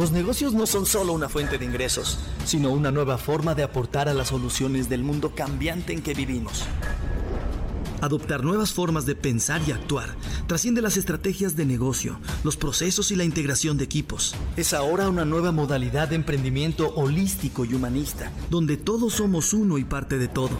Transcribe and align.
Los 0.00 0.12
negocios 0.12 0.54
no 0.54 0.66
son 0.66 0.86
solo 0.86 1.12
una 1.12 1.28
fuente 1.28 1.58
de 1.58 1.66
ingresos, 1.66 2.16
sino 2.46 2.70
una 2.70 2.90
nueva 2.90 3.18
forma 3.18 3.54
de 3.54 3.64
aportar 3.64 4.08
a 4.08 4.14
las 4.14 4.28
soluciones 4.28 4.88
del 4.88 5.04
mundo 5.04 5.34
cambiante 5.34 5.92
en 5.92 6.00
que 6.00 6.14
vivimos. 6.14 6.64
Adoptar 8.00 8.42
nuevas 8.42 8.72
formas 8.72 9.04
de 9.04 9.14
pensar 9.14 9.60
y 9.66 9.72
actuar 9.72 10.16
trasciende 10.46 10.80
las 10.80 10.96
estrategias 10.96 11.54
de 11.54 11.66
negocio, 11.66 12.18
los 12.44 12.56
procesos 12.56 13.10
y 13.10 13.16
la 13.16 13.24
integración 13.24 13.76
de 13.76 13.84
equipos. 13.84 14.34
Es 14.56 14.72
ahora 14.72 15.06
una 15.10 15.26
nueva 15.26 15.52
modalidad 15.52 16.08
de 16.08 16.16
emprendimiento 16.16 16.94
holístico 16.94 17.66
y 17.66 17.74
humanista, 17.74 18.32
donde 18.48 18.78
todos 18.78 19.12
somos 19.12 19.52
uno 19.52 19.76
y 19.76 19.84
parte 19.84 20.16
de 20.16 20.28
todo. 20.28 20.56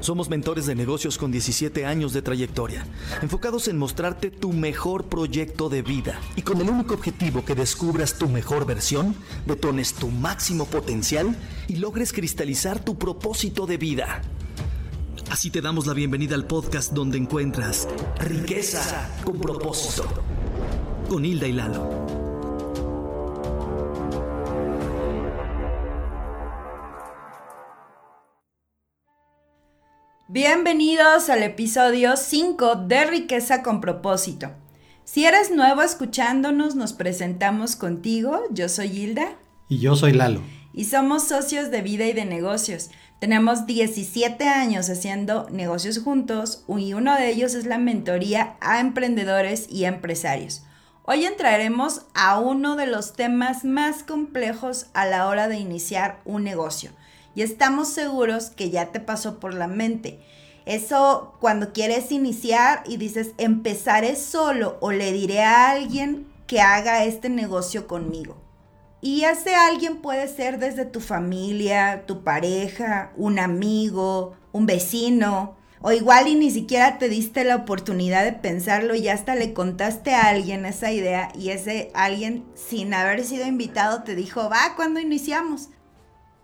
Somos 0.00 0.30
mentores 0.30 0.64
de 0.64 0.74
negocios 0.74 1.18
con 1.18 1.30
17 1.30 1.84
años 1.84 2.14
de 2.14 2.22
trayectoria, 2.22 2.86
enfocados 3.20 3.68
en 3.68 3.76
mostrarte 3.76 4.30
tu 4.30 4.52
mejor 4.52 5.04
proyecto 5.04 5.68
de 5.68 5.82
vida 5.82 6.18
y 6.36 6.42
con 6.42 6.60
el 6.60 6.70
único 6.70 6.94
objetivo 6.94 7.44
que 7.44 7.54
descubras 7.54 8.16
tu 8.18 8.26
mejor 8.28 8.64
versión, 8.64 9.14
detones 9.46 9.92
tu 9.92 10.08
máximo 10.08 10.64
potencial 10.64 11.36
y 11.68 11.76
logres 11.76 12.14
cristalizar 12.14 12.82
tu 12.82 12.96
propósito 12.96 13.66
de 13.66 13.76
vida. 13.76 14.22
Así 15.30 15.50
te 15.50 15.60
damos 15.60 15.86
la 15.86 15.92
bienvenida 15.92 16.34
al 16.34 16.46
podcast 16.46 16.92
donde 16.92 17.18
encuentras 17.18 17.86
riqueza 18.18 19.08
con 19.22 19.38
propósito. 19.38 20.04
Con 21.08 21.24
Hilda 21.24 21.46
y 21.46 21.52
Lalo. 21.52 22.19
Bienvenidos 30.32 31.28
al 31.28 31.42
episodio 31.42 32.16
5 32.16 32.76
de 32.86 33.04
Riqueza 33.04 33.64
con 33.64 33.80
propósito. 33.80 34.52
Si 35.02 35.26
eres 35.26 35.50
nuevo 35.50 35.82
escuchándonos, 35.82 36.76
nos 36.76 36.92
presentamos 36.92 37.74
contigo. 37.74 38.40
Yo 38.52 38.68
soy 38.68 38.96
Hilda. 38.96 39.32
Y 39.68 39.80
yo 39.80 39.96
soy 39.96 40.12
Lalo. 40.12 40.40
Y 40.72 40.84
somos 40.84 41.26
socios 41.26 41.72
de 41.72 41.82
vida 41.82 42.06
y 42.06 42.12
de 42.12 42.26
negocios. 42.26 42.90
Tenemos 43.18 43.66
17 43.66 44.44
años 44.46 44.88
haciendo 44.88 45.50
negocios 45.50 45.98
juntos 45.98 46.62
y 46.68 46.92
uno 46.92 47.16
de 47.16 47.28
ellos 47.28 47.54
es 47.54 47.66
la 47.66 47.78
mentoría 47.78 48.54
a 48.60 48.78
emprendedores 48.78 49.66
y 49.68 49.84
empresarios. 49.84 50.62
Hoy 51.02 51.24
entraremos 51.24 52.02
a 52.14 52.38
uno 52.38 52.76
de 52.76 52.86
los 52.86 53.14
temas 53.14 53.64
más 53.64 54.04
complejos 54.04 54.86
a 54.94 55.06
la 55.06 55.26
hora 55.26 55.48
de 55.48 55.58
iniciar 55.58 56.20
un 56.24 56.44
negocio 56.44 56.92
y 57.34 57.42
estamos 57.42 57.88
seguros 57.88 58.50
que 58.50 58.70
ya 58.70 58.92
te 58.92 59.00
pasó 59.00 59.40
por 59.40 59.54
la 59.54 59.66
mente. 59.66 60.20
Eso 60.66 61.34
cuando 61.40 61.72
quieres 61.72 62.12
iniciar 62.12 62.82
y 62.86 62.96
dices, 62.96 63.32
empezaré 63.38 64.16
solo 64.16 64.76
o 64.80 64.92
le 64.92 65.12
diré 65.12 65.42
a 65.42 65.70
alguien 65.70 66.26
que 66.46 66.60
haga 66.60 67.04
este 67.04 67.28
negocio 67.28 67.86
conmigo. 67.86 68.36
Y 69.00 69.24
ese 69.24 69.54
alguien 69.54 70.02
puede 70.02 70.28
ser 70.28 70.58
desde 70.58 70.84
tu 70.84 71.00
familia, 71.00 72.04
tu 72.06 72.22
pareja, 72.22 73.12
un 73.16 73.38
amigo, 73.38 74.36
un 74.52 74.66
vecino, 74.66 75.56
o 75.82 75.92
igual 75.92 76.28
y 76.28 76.34
ni 76.34 76.50
siquiera 76.50 76.98
te 76.98 77.08
diste 77.08 77.42
la 77.42 77.56
oportunidad 77.56 78.24
de 78.24 78.32
pensarlo 78.32 78.94
y 78.94 79.08
hasta 79.08 79.34
le 79.34 79.54
contaste 79.54 80.12
a 80.12 80.28
alguien 80.28 80.66
esa 80.66 80.92
idea 80.92 81.32
y 81.34 81.50
ese 81.50 81.90
alguien 81.94 82.44
sin 82.54 82.92
haber 82.92 83.24
sido 83.24 83.46
invitado 83.46 84.02
te 84.02 84.14
dijo, 84.14 84.50
va, 84.50 84.74
cuando 84.76 85.00
iniciamos? 85.00 85.70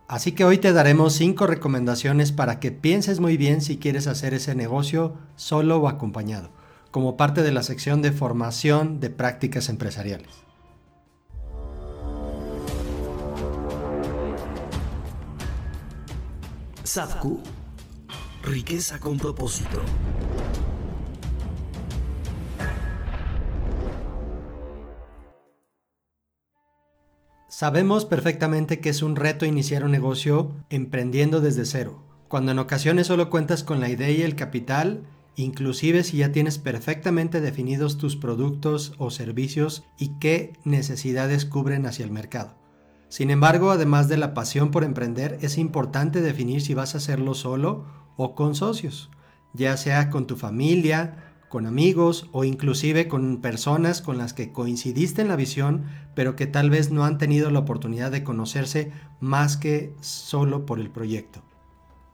Así 0.08 0.32
que 0.32 0.44
hoy 0.44 0.58
te 0.58 0.72
daremos 0.72 1.14
5 1.14 1.48
recomendaciones 1.48 2.30
para 2.30 2.60
que 2.60 2.70
pienses 2.70 3.18
muy 3.18 3.36
bien 3.36 3.60
si 3.60 3.78
quieres 3.78 4.06
hacer 4.06 4.34
ese 4.34 4.54
negocio 4.54 5.14
solo 5.34 5.78
o 5.78 5.88
acompañado, 5.88 6.50
como 6.92 7.16
parte 7.16 7.42
de 7.42 7.50
la 7.50 7.64
sección 7.64 8.02
de 8.02 8.12
formación 8.12 9.00
de 9.00 9.10
prácticas 9.10 9.68
empresariales. 9.68 10.30
Sadku, 16.84 17.40
riqueza 18.44 19.00
con 19.00 19.18
propósito. 19.18 19.82
Sabemos 27.58 28.04
perfectamente 28.04 28.80
que 28.80 28.90
es 28.90 29.02
un 29.02 29.16
reto 29.16 29.46
iniciar 29.46 29.82
un 29.82 29.90
negocio 29.90 30.52
emprendiendo 30.68 31.40
desde 31.40 31.64
cero, 31.64 32.02
cuando 32.28 32.52
en 32.52 32.58
ocasiones 32.58 33.06
solo 33.06 33.30
cuentas 33.30 33.64
con 33.64 33.80
la 33.80 33.88
idea 33.88 34.10
y 34.10 34.20
el 34.20 34.36
capital, 34.36 35.04
inclusive 35.36 36.04
si 36.04 36.18
ya 36.18 36.32
tienes 36.32 36.58
perfectamente 36.58 37.40
definidos 37.40 37.96
tus 37.96 38.14
productos 38.14 38.92
o 38.98 39.10
servicios 39.10 39.84
y 39.98 40.18
qué 40.18 40.52
necesidades 40.64 41.46
cubren 41.46 41.86
hacia 41.86 42.04
el 42.04 42.10
mercado. 42.10 42.58
Sin 43.08 43.30
embargo, 43.30 43.70
además 43.70 44.08
de 44.08 44.18
la 44.18 44.34
pasión 44.34 44.70
por 44.70 44.84
emprender, 44.84 45.38
es 45.40 45.56
importante 45.56 46.20
definir 46.20 46.60
si 46.60 46.74
vas 46.74 46.94
a 46.94 46.98
hacerlo 46.98 47.32
solo 47.32 47.86
o 48.18 48.34
con 48.34 48.54
socios, 48.54 49.08
ya 49.54 49.78
sea 49.78 50.10
con 50.10 50.26
tu 50.26 50.36
familia, 50.36 51.25
con 51.48 51.66
amigos 51.66 52.28
o 52.32 52.44
inclusive 52.44 53.08
con 53.08 53.40
personas 53.40 54.02
con 54.02 54.18
las 54.18 54.32
que 54.32 54.52
coincidiste 54.52 55.22
en 55.22 55.28
la 55.28 55.36
visión, 55.36 55.84
pero 56.14 56.36
que 56.36 56.46
tal 56.46 56.70
vez 56.70 56.90
no 56.90 57.04
han 57.04 57.18
tenido 57.18 57.50
la 57.50 57.60
oportunidad 57.60 58.10
de 58.10 58.24
conocerse 58.24 58.92
más 59.20 59.56
que 59.56 59.94
solo 60.00 60.66
por 60.66 60.80
el 60.80 60.90
proyecto. 60.90 61.42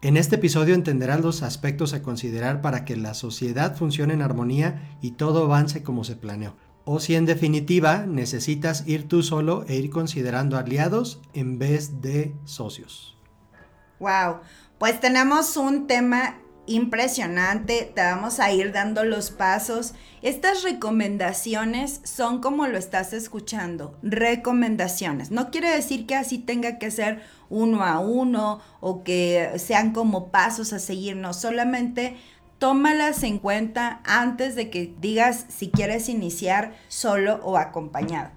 En 0.03 0.17
este 0.17 0.35
episodio 0.35 0.75
entenderás 0.75 1.21
los 1.21 1.43
aspectos 1.43 1.95
a 1.95 2.03
considerar 2.03 2.61
para 2.61 2.85
que 2.85 2.97
la 2.97 3.15
sociedad 3.15 3.77
funcione 3.77 4.15
en 4.15 4.23
armonía 4.23 4.99
y 5.01 5.13
todo 5.13 5.45
avance 5.45 5.85
como 5.85 6.03
se 6.03 6.17
planeó. 6.17 6.57
O 6.85 6.99
si 6.99 7.15
en 7.15 7.25
definitiva 7.25 8.05
necesitas 8.07 8.87
ir 8.89 9.07
tú 9.07 9.23
solo 9.23 9.65
e 9.69 9.77
ir 9.77 9.91
considerando 9.91 10.59
aliados 10.59 11.21
en 11.35 11.61
vez 11.61 12.03
de 12.03 12.35
socios. 12.45 13.17
Wow, 14.01 14.41
pues 14.79 14.99
tenemos 14.99 15.57
un 15.57 15.87
tema 15.87 16.42
impresionante, 16.67 17.91
te 17.95 18.03
vamos 18.03 18.41
a 18.41 18.53
ir 18.53 18.73
dando 18.73 19.05
los 19.05 19.31
pasos. 19.31 19.95
Estas 20.23 20.63
recomendaciones 20.63 22.01
son 22.05 22.41
como 22.41 22.67
lo 22.67 22.79
estás 22.79 23.13
escuchando, 23.13 23.97
recomendaciones. 24.03 25.31
No 25.31 25.51
quiere 25.51 25.71
decir 25.71 26.07
que 26.07 26.15
así 26.15 26.39
tenga 26.39 26.79
que 26.79 26.91
ser 26.91 27.23
uno 27.51 27.83
a 27.83 27.99
uno 27.99 28.61
o 28.81 29.03
que 29.03 29.53
sean 29.59 29.93
como 29.93 30.31
pasos 30.31 30.73
a 30.73 30.79
seguir, 30.79 31.17
no, 31.17 31.35
solamente 31.35 32.17
tómalas 32.59 33.25
en 33.25 33.39
cuenta 33.39 34.01
antes 34.05 34.55
de 34.55 34.71
que 34.71 34.95
digas 35.01 35.47
si 35.49 35.69
quieres 35.71 36.09
iniciar 36.09 36.75
solo 36.87 37.41
o 37.43 37.57
acompañado. 37.59 38.31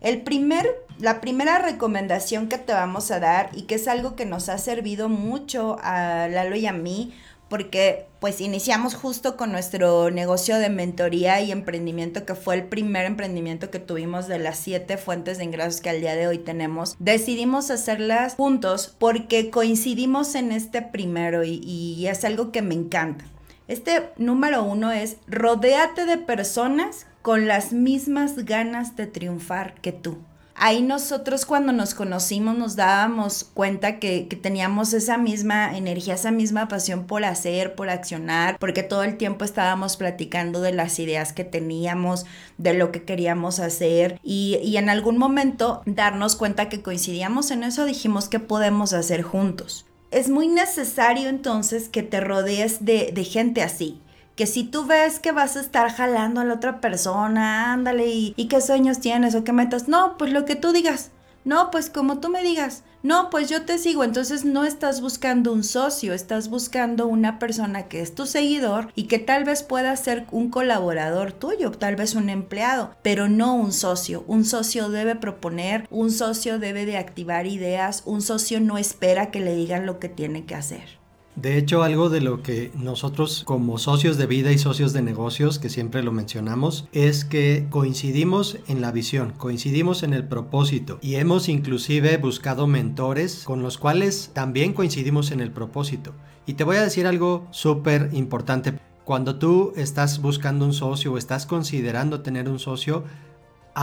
El 0.00 0.22
primer, 0.22 0.66
la 0.98 1.20
primera 1.20 1.58
recomendación 1.58 2.48
que 2.48 2.58
te 2.58 2.72
vamos 2.72 3.10
a 3.10 3.18
dar 3.20 3.50
y 3.52 3.62
que 3.62 3.76
es 3.76 3.88
algo 3.88 4.16
que 4.16 4.26
nos 4.26 4.48
ha 4.48 4.58
servido 4.58 5.08
mucho 5.08 5.76
a 5.80 6.28
Lalo 6.28 6.56
y 6.56 6.66
a 6.66 6.72
mí, 6.72 7.14
porque 7.48 8.06
pues 8.20 8.40
iniciamos 8.40 8.94
justo 8.94 9.36
con 9.36 9.52
nuestro 9.52 10.10
negocio 10.10 10.58
de 10.58 10.70
mentoría 10.70 11.40
y 11.40 11.52
emprendimiento, 11.52 12.26
que 12.26 12.34
fue 12.34 12.56
el 12.56 12.64
primer 12.64 13.06
emprendimiento 13.06 13.70
que 13.70 13.78
tuvimos 13.78 14.26
de 14.26 14.38
las 14.38 14.58
siete 14.58 14.96
fuentes 14.96 15.38
de 15.38 15.44
ingresos 15.44 15.80
que 15.80 15.90
al 15.90 16.00
día 16.00 16.16
de 16.16 16.26
hoy 16.26 16.38
tenemos. 16.38 16.96
Decidimos 16.98 17.70
hacerlas 17.70 18.34
juntos 18.34 18.94
porque 18.98 19.50
coincidimos 19.50 20.34
en 20.34 20.52
este 20.52 20.82
primero 20.82 21.44
y, 21.44 22.06
es 22.08 22.24
algo 22.24 22.52
que 22.52 22.62
me 22.62 22.74
encanta. 22.74 23.24
Este 23.68 24.10
número 24.16 24.64
uno 24.64 24.92
es 24.92 25.16
rodéate 25.26 26.06
de 26.06 26.16
personas 26.16 27.06
con 27.22 27.46
las 27.46 27.72
mismas 27.72 28.44
ganas 28.46 28.96
de 28.96 29.06
triunfar 29.06 29.74
que 29.80 29.92
tú 29.92 30.18
ahí 30.58 30.82
nosotros 30.82 31.46
cuando 31.46 31.72
nos 31.72 31.94
conocimos 31.94 32.56
nos 32.56 32.76
dábamos 32.76 33.44
cuenta 33.44 33.98
que, 33.98 34.28
teníamos 34.42 34.92
esa 34.92 35.18
misma 35.18 35.76
energía, 35.76 36.14
esa 36.14 36.30
misma 36.30 36.68
pasión 36.68 37.06
por 37.06 37.24
hacer, 37.24 37.74
por 37.74 37.90
accionar, 37.90 38.58
porque 38.58 38.82
todo 38.82 39.02
el 39.02 39.16
tiempo 39.16 39.44
estábamos 39.44 39.96
platicando 39.96 40.60
de 40.60 40.72
las 40.72 40.98
ideas 40.98 41.32
que 41.32 41.44
teníamos, 41.44 42.26
de 42.56 42.74
lo 42.74 42.92
que 42.92 43.04
queríamos 43.04 43.60
hacer 43.60 44.20
y, 44.22 44.58
y 44.62 44.76
en 44.76 44.90
algún 44.90 45.18
momento 45.18 45.82
darnos 45.86 46.36
cuenta 46.36 46.68
que 46.68 46.82
coincidíamos 46.82 47.50
en 47.50 47.64
eso, 47.64 47.84
dijimos 47.84 48.28
que 48.28 48.40
podemos 48.40 48.92
hacer 48.92 49.22
juntos. 49.22 49.86
Es 50.10 50.30
muy 50.30 50.48
necesario 50.48 51.28
entonces 51.28 51.88
que 51.88 52.02
te 52.02 52.20
rodees 52.20 52.84
de, 52.84 53.10
de 53.12 53.24
gente 53.24 53.62
así, 53.62 54.00
que 54.38 54.46
si 54.46 54.62
tú 54.62 54.86
ves 54.86 55.18
que 55.18 55.32
vas 55.32 55.56
a 55.56 55.60
estar 55.60 55.90
jalando 55.90 56.40
a 56.40 56.44
la 56.44 56.54
otra 56.54 56.80
persona, 56.80 57.72
ándale, 57.72 58.06
y, 58.06 58.46
qué 58.48 58.60
sueños 58.60 59.00
tienes 59.00 59.34
o 59.34 59.42
qué 59.42 59.52
metas, 59.52 59.88
no, 59.88 60.16
pues 60.16 60.30
lo 60.30 60.44
que 60.44 60.54
tú 60.54 60.70
digas, 60.70 61.10
no, 61.44 61.72
pues 61.72 61.90
como 61.90 62.20
tú 62.20 62.28
me 62.28 62.44
digas, 62.44 62.84
no, 63.02 63.30
pues 63.30 63.48
yo 63.48 63.64
te 63.64 63.78
sigo, 63.78 64.04
entonces 64.04 64.44
no 64.44 64.64
estás 64.64 65.00
buscando 65.00 65.52
un 65.52 65.64
socio, 65.64 66.14
estás 66.14 66.50
buscando 66.50 67.08
una 67.08 67.40
persona 67.40 67.88
que 67.88 68.00
es 68.00 68.14
tu 68.14 68.26
seguidor 68.26 68.92
y 68.94 69.08
que 69.08 69.18
tal 69.18 69.42
vez 69.42 69.64
pueda 69.64 69.96
ser 69.96 70.24
un 70.30 70.50
colaborador 70.50 71.32
tuyo, 71.32 71.72
tal 71.72 71.96
vez 71.96 72.14
un 72.14 72.30
empleado, 72.30 72.94
pero 73.02 73.28
no 73.28 73.56
un 73.56 73.72
socio. 73.72 74.22
Un 74.28 74.44
socio 74.44 74.88
debe 74.88 75.16
proponer, 75.16 75.88
un 75.90 76.12
socio 76.12 76.60
debe 76.60 76.86
de 76.86 76.96
activar 76.96 77.48
ideas, 77.48 78.04
un 78.06 78.22
socio 78.22 78.60
no 78.60 78.78
espera 78.78 79.32
que 79.32 79.40
le 79.40 79.56
digan 79.56 79.84
lo 79.84 79.98
que 79.98 80.08
tiene 80.08 80.46
que 80.46 80.54
hacer. 80.54 80.97
De 81.40 81.56
hecho, 81.56 81.84
algo 81.84 82.08
de 82.08 82.20
lo 82.20 82.42
que 82.42 82.72
nosotros 82.74 83.44
como 83.44 83.78
socios 83.78 84.16
de 84.16 84.26
vida 84.26 84.50
y 84.50 84.58
socios 84.58 84.92
de 84.92 85.02
negocios, 85.02 85.60
que 85.60 85.68
siempre 85.68 86.02
lo 86.02 86.10
mencionamos, 86.10 86.88
es 86.90 87.24
que 87.24 87.68
coincidimos 87.70 88.58
en 88.66 88.80
la 88.80 88.90
visión, 88.90 89.34
coincidimos 89.36 90.02
en 90.02 90.14
el 90.14 90.26
propósito 90.26 90.98
y 91.00 91.14
hemos 91.14 91.48
inclusive 91.48 92.16
buscado 92.16 92.66
mentores 92.66 93.44
con 93.44 93.62
los 93.62 93.78
cuales 93.78 94.32
también 94.32 94.72
coincidimos 94.72 95.30
en 95.30 95.38
el 95.38 95.52
propósito. 95.52 96.12
Y 96.44 96.54
te 96.54 96.64
voy 96.64 96.74
a 96.74 96.82
decir 96.82 97.06
algo 97.06 97.46
súper 97.52 98.10
importante. 98.14 98.74
Cuando 99.04 99.36
tú 99.36 99.72
estás 99.76 100.20
buscando 100.20 100.64
un 100.64 100.72
socio 100.72 101.12
o 101.12 101.18
estás 101.18 101.46
considerando 101.46 102.20
tener 102.20 102.48
un 102.48 102.58
socio, 102.58 103.04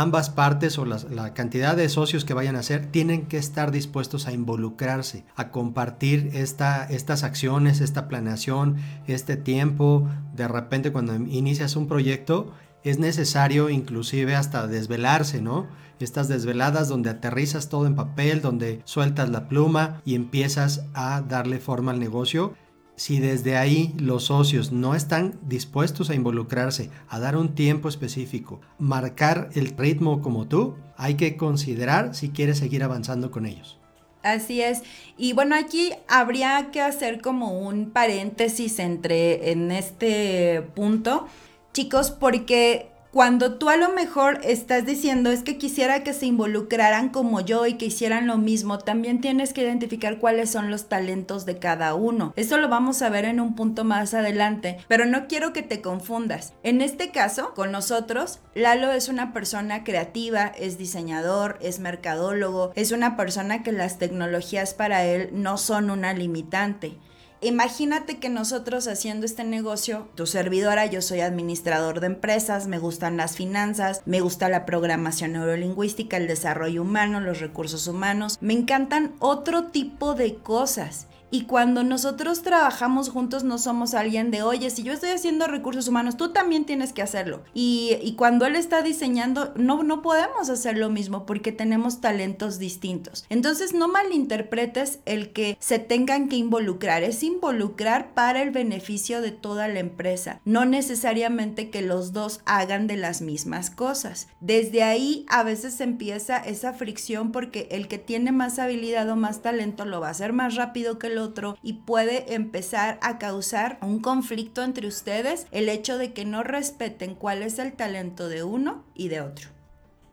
ambas 0.01 0.29
partes 0.29 0.77
o 0.77 0.85
la 0.85 1.33
cantidad 1.33 1.77
de 1.77 1.87
socios 1.87 2.25
que 2.25 2.33
vayan 2.33 2.57
a 2.57 2.63
ser 2.63 2.85
tienen 2.85 3.27
que 3.27 3.37
estar 3.37 3.71
dispuestos 3.71 4.27
a 4.27 4.33
involucrarse, 4.33 5.23
a 5.37 5.51
compartir 5.51 6.31
esta, 6.33 6.85
estas 6.85 7.23
acciones, 7.23 7.79
esta 7.79 8.09
planeación, 8.09 8.75
este 9.07 9.37
tiempo. 9.37 10.09
De 10.35 10.49
repente 10.49 10.91
cuando 10.91 11.15
inicias 11.15 11.77
un 11.77 11.87
proyecto 11.87 12.51
es 12.83 12.99
necesario 12.99 13.69
inclusive 13.69 14.35
hasta 14.35 14.67
desvelarse, 14.67 15.41
¿no? 15.41 15.67
Estas 15.99 16.27
desveladas 16.27 16.89
donde 16.89 17.09
aterrizas 17.09 17.69
todo 17.69 17.87
en 17.87 17.95
papel, 17.95 18.41
donde 18.41 18.81
sueltas 18.83 19.29
la 19.29 19.47
pluma 19.47 20.01
y 20.03 20.15
empiezas 20.15 20.83
a 20.93 21.21
darle 21.21 21.59
forma 21.59 21.91
al 21.91 21.99
negocio 21.99 22.53
si 22.95 23.19
desde 23.19 23.57
ahí 23.57 23.93
los 23.97 24.25
socios 24.25 24.71
no 24.71 24.95
están 24.95 25.37
dispuestos 25.47 26.09
a 26.09 26.15
involucrarse, 26.15 26.89
a 27.09 27.19
dar 27.19 27.37
un 27.37 27.55
tiempo 27.55 27.89
específico, 27.89 28.61
marcar 28.79 29.49
el 29.53 29.75
ritmo 29.77 30.21
como 30.21 30.47
tú, 30.47 30.75
hay 30.97 31.15
que 31.15 31.37
considerar 31.37 32.15
si 32.15 32.29
quieres 32.29 32.57
seguir 32.57 32.83
avanzando 32.83 33.31
con 33.31 33.45
ellos. 33.45 33.77
Así 34.23 34.61
es. 34.61 34.81
Y 35.17 35.33
bueno, 35.33 35.55
aquí 35.55 35.91
habría 36.07 36.71
que 36.71 36.81
hacer 36.81 37.21
como 37.21 37.59
un 37.59 37.91
paréntesis 37.91 38.79
entre 38.79 39.51
en 39.51 39.71
este 39.71 40.63
punto, 40.73 41.27
chicos, 41.73 42.09
porque 42.09 42.89
cuando 43.15 43.53
tú 43.53 43.69
a 43.69 43.77
lo 43.77 43.93
mejor 43.93 44.41
estás 44.43 44.85
diciendo 44.85 45.31
es 45.31 45.41
que 45.41 45.57
quisiera 45.57 46.03
que 46.03 46.11
se 46.11 46.25
involucraran 46.25 47.07
como 47.07 47.39
yo 47.39 47.65
y 47.65 47.75
que 47.75 47.85
hicieran 47.85 48.27
lo 48.27 48.37
mismo, 48.37 48.77
también 48.77 49.21
tienes 49.21 49.53
que 49.53 49.61
identificar 49.61 50.19
cuáles 50.19 50.49
son 50.49 50.69
los 50.69 50.89
talentos 50.89 51.45
de 51.45 51.57
cada 51.57 51.93
uno. 51.93 52.33
Eso 52.35 52.57
lo 52.57 52.67
vamos 52.67 53.01
a 53.01 53.07
ver 53.07 53.23
en 53.23 53.39
un 53.39 53.55
punto 53.55 53.85
más 53.85 54.13
adelante, 54.13 54.79
pero 54.89 55.05
no 55.05 55.27
quiero 55.29 55.53
que 55.53 55.63
te 55.63 55.79
confundas. 55.79 56.55
En 56.63 56.81
este 56.81 57.11
caso, 57.11 57.53
con 57.53 57.71
nosotros, 57.71 58.41
Lalo 58.53 58.91
es 58.91 59.07
una 59.07 59.31
persona 59.31 59.85
creativa, 59.85 60.47
es 60.47 60.77
diseñador, 60.77 61.57
es 61.61 61.79
mercadólogo, 61.79 62.73
es 62.75 62.91
una 62.91 63.15
persona 63.15 63.63
que 63.63 63.71
las 63.71 63.97
tecnologías 63.97 64.73
para 64.73 65.05
él 65.05 65.29
no 65.31 65.57
son 65.57 65.89
una 65.89 66.11
limitante. 66.11 66.97
Imagínate 67.45 68.17
que 68.17 68.27
nosotros 68.27 68.87
haciendo 68.87 69.27
este 69.27 69.43
negocio, 69.43 70.07
tu 70.15 70.25
servidora, 70.25 70.87
yo 70.87 71.03
soy 71.03 71.19
administrador 71.19 71.99
de 71.99 72.07
empresas, 72.07 72.65
me 72.65 72.79
gustan 72.79 73.17
las 73.17 73.35
finanzas, 73.35 74.01
me 74.07 74.19
gusta 74.19 74.49
la 74.49 74.65
programación 74.65 75.33
neurolingüística, 75.33 76.17
el 76.17 76.25
desarrollo 76.25 76.81
humano, 76.81 77.21
los 77.21 77.41
recursos 77.41 77.85
humanos, 77.85 78.39
me 78.41 78.53
encantan 78.53 79.13
otro 79.19 79.65
tipo 79.65 80.15
de 80.15 80.37
cosas. 80.37 81.05
Y 81.31 81.43
cuando 81.43 81.83
nosotros 81.83 82.41
trabajamos 82.41 83.09
juntos 83.09 83.43
no 83.43 83.57
somos 83.57 83.93
alguien 83.93 84.31
de, 84.31 84.43
oye, 84.43 84.69
si 84.69 84.83
yo 84.83 84.93
estoy 84.93 85.09
haciendo 85.09 85.47
recursos 85.47 85.87
humanos, 85.87 86.17
tú 86.17 86.31
también 86.31 86.65
tienes 86.65 86.93
que 86.93 87.01
hacerlo. 87.01 87.43
Y, 87.53 88.13
cuando 88.17 88.45
él 88.45 88.55
está 88.55 88.81
diseñando, 88.81 89.53
no, 89.57 89.83
no 89.83 90.01
podemos 90.01 90.49
hacer 90.49 90.77
lo 90.77 90.89
mismo 90.89 91.25
porque 91.25 91.51
tenemos 91.51 91.99
talentos 91.99 92.59
distintos. 92.59 93.25
Entonces 93.29 93.73
no 93.73 93.87
malinterpretes 93.87 94.99
el 95.05 95.33
que 95.33 95.57
se 95.59 95.79
tengan 95.79 96.29
que 96.29 96.37
involucrar. 96.37 97.03
Es 97.03 97.23
involucrar 97.23 98.13
para 98.13 98.41
el 98.41 98.51
beneficio 98.51 99.21
de 99.21 99.31
toda 99.31 99.67
la 99.67 99.79
empresa. 99.79 100.39
No 100.45 100.65
necesariamente 100.65 101.69
que 101.69 101.81
los 101.81 102.13
dos 102.13 102.39
hagan 102.45 102.87
de 102.87 102.95
las 102.95 103.21
mismas 103.21 103.69
cosas. 103.69 104.27
Desde 104.39 104.83
ahí 104.83 105.25
a 105.27 105.43
veces 105.43 105.81
empieza 105.81 106.37
esa 106.37 106.73
fricción 106.73 107.31
porque 107.31 107.67
el 107.71 107.87
que 107.87 107.97
tiene 107.97 108.31
más 108.31 108.59
habilidad 108.59 109.09
o 109.09 109.15
más 109.15 109.41
talento 109.41 109.85
lo 109.85 109.99
va 109.99 110.07
a 110.07 110.11
hacer 110.11 110.31
más 110.31 110.55
rápido 110.55 110.97
que 110.99 111.07
el 111.07 111.14
otro 111.17 111.57
y 111.61 111.73
puede 111.73 112.33
empezar 112.33 112.99
a 113.01 113.17
causar 113.17 113.77
un 113.81 113.99
conflicto 113.99 114.63
entre 114.63 114.87
ustedes 114.87 115.47
el 115.51 115.69
hecho 115.69 115.97
de 115.97 116.13
que 116.13 116.25
no 116.25 116.43
respeten 116.43 117.15
cuál 117.15 117.43
es 117.43 117.59
el 117.59 117.73
talento 117.73 118.29
de 118.29 118.43
uno 118.43 118.83
y 118.93 119.07
de 119.09 119.21
otro. 119.21 119.49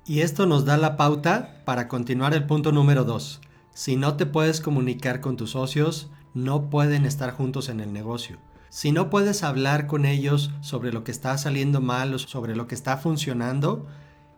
Y 0.05 0.21
esto 0.21 0.47
nos 0.47 0.65
da 0.65 0.77
la 0.77 0.97
pauta 0.97 1.63
para 1.65 1.87
continuar 1.87 2.35
el 2.35 2.47
punto 2.47 2.73
número 2.73 3.05
2. 3.05 3.41
Si 3.73 3.97
no 3.97 4.17
te 4.17 4.27
puedes 4.27 4.61
comunicar 4.61 5.21
con 5.21 5.37
tus 5.37 5.51
socios, 5.53 6.11
no 6.35 6.71
pueden 6.71 7.07
estar 7.07 7.31
juntos 7.33 7.69
en 7.69 7.81
el 7.81 7.93
negocio. 7.93 8.39
Si 8.69 8.91
no 8.91 9.11
puedes 9.11 9.43
hablar 9.43 9.87
con 9.87 10.07
ellos 10.07 10.51
sobre 10.61 10.93
lo 10.93 11.05
que 11.05 11.13
está 11.13 11.37
saliendo 11.39 11.81
mal 11.81 12.15
o 12.15 12.19
sobre 12.19 12.57
lo 12.57 12.67
que 12.67 12.75
está 12.75 12.97
funcionando, 12.97 13.87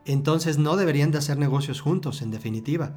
entonces 0.05 0.59
no 0.59 0.77
deberían 0.77 1.13
de 1.13 1.19
hacer 1.19 1.39
negocios 1.39 1.81
juntos, 1.81 2.21
en 2.21 2.31
definitiva. 2.31 2.97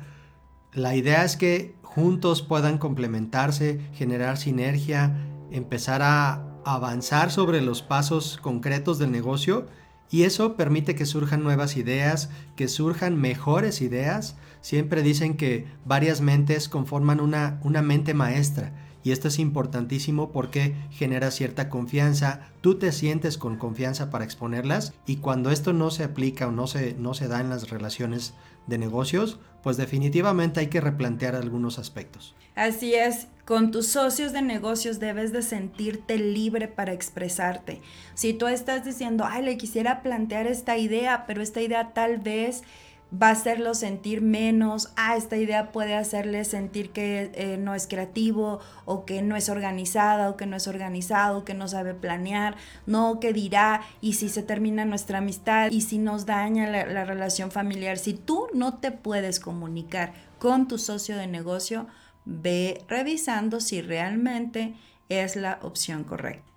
La 0.77 0.95
idea 0.95 1.25
es 1.25 1.37
que 1.37 1.73
juntos 1.81 2.43
puedan 2.43 2.77
complementarse, 2.77 3.79
generar 3.93 4.37
sinergia, 4.37 5.17
empezar 5.49 6.03
a 6.03 6.43
avanzar 6.65 7.31
sobre 7.31 7.61
los 7.61 7.81
pasos 7.81 8.37
concretos 8.39 8.99
del 8.99 9.11
negocio 9.11 9.65
y 10.11 10.21
eso 10.21 10.55
permite 10.55 10.93
que 10.93 11.07
surjan 11.07 11.41
nuevas 11.41 11.77
ideas, 11.77 12.29
que 12.55 12.67
surjan 12.67 13.19
mejores 13.19 13.81
ideas. 13.81 14.35
Siempre 14.61 15.01
dicen 15.01 15.35
que 15.35 15.65
varias 15.83 16.21
mentes 16.21 16.69
conforman 16.69 17.21
una, 17.21 17.59
una 17.63 17.81
mente 17.81 18.13
maestra 18.13 18.71
y 19.03 19.13
esto 19.13 19.29
es 19.29 19.39
importantísimo 19.39 20.31
porque 20.31 20.75
genera 20.91 21.31
cierta 21.31 21.69
confianza, 21.69 22.49
tú 22.61 22.77
te 22.77 22.91
sientes 22.91 23.39
con 23.39 23.57
confianza 23.57 24.11
para 24.11 24.25
exponerlas 24.25 24.93
y 25.07 25.15
cuando 25.15 25.49
esto 25.49 25.73
no 25.73 25.89
se 25.89 26.03
aplica 26.03 26.47
o 26.47 26.51
no 26.51 26.67
se, 26.67 26.93
no 26.99 27.15
se 27.15 27.27
da 27.27 27.41
en 27.41 27.49
las 27.49 27.71
relaciones 27.71 28.35
de 28.67 28.77
negocios, 28.77 29.39
pues 29.67 29.75
definitivamente 29.75 30.61
hay 30.61 30.67
que 30.67 30.79
replantear 30.79 31.35
algunos 31.35 31.77
aspectos. 31.77 32.33
Así 32.55 32.95
es, 32.95 33.27
con 33.43 33.69
tus 33.71 33.87
socios 33.87 34.31
de 34.31 34.41
negocios 34.41 35.01
debes 35.01 35.33
de 35.33 35.41
sentirte 35.41 36.17
libre 36.17 36.69
para 36.69 36.93
expresarte. 36.93 37.81
Si 38.13 38.31
tú 38.31 38.47
estás 38.47 38.85
diciendo, 38.85 39.25
ay, 39.27 39.43
le 39.43 39.57
quisiera 39.57 40.01
plantear 40.01 40.47
esta 40.47 40.77
idea, 40.77 41.25
pero 41.27 41.41
esta 41.41 41.59
idea 41.59 41.91
tal 41.93 42.17
vez 42.17 42.63
va 43.11 43.29
a 43.29 43.31
hacerlo 43.31 43.73
sentir 43.73 44.21
menos, 44.21 44.91
ah, 44.95 45.15
esta 45.15 45.37
idea 45.37 45.71
puede 45.71 45.95
hacerle 45.95 46.43
sentir 46.43 46.91
que 46.91 47.31
eh, 47.35 47.57
no 47.57 47.73
es 47.73 47.87
creativo 47.87 48.59
o 48.85 49.05
que 49.05 49.21
no 49.21 49.35
es 49.35 49.49
organizada 49.49 50.29
o 50.29 50.37
que 50.37 50.45
no 50.45 50.57
es 50.57 50.67
organizado, 50.67 51.45
que 51.45 51.53
no 51.53 51.67
sabe 51.67 51.93
planear, 51.93 52.55
no, 52.85 53.19
que 53.19 53.31
dirá 53.31 53.81
y 54.01 54.13
si 54.13 54.29
se 54.29 54.43
termina 54.43 54.85
nuestra 54.85 55.19
amistad 55.19 55.71
y 55.71 55.81
si 55.81 55.97
nos 55.97 56.25
daña 56.25 56.69
la, 56.69 56.85
la 56.85 57.05
relación 57.05 57.51
familiar, 57.51 57.97
si 57.97 58.13
tú 58.13 58.47
no 58.53 58.75
te 58.75 58.91
puedes 58.91 59.39
comunicar 59.39 60.13
con 60.37 60.67
tu 60.67 60.77
socio 60.77 61.17
de 61.17 61.27
negocio, 61.27 61.87
ve 62.25 62.83
revisando 62.89 63.61
si 63.61 63.81
realmente 63.81 64.75
es 65.07 65.37
la 65.37 65.59
opción 65.61 66.03
correcta. 66.03 66.56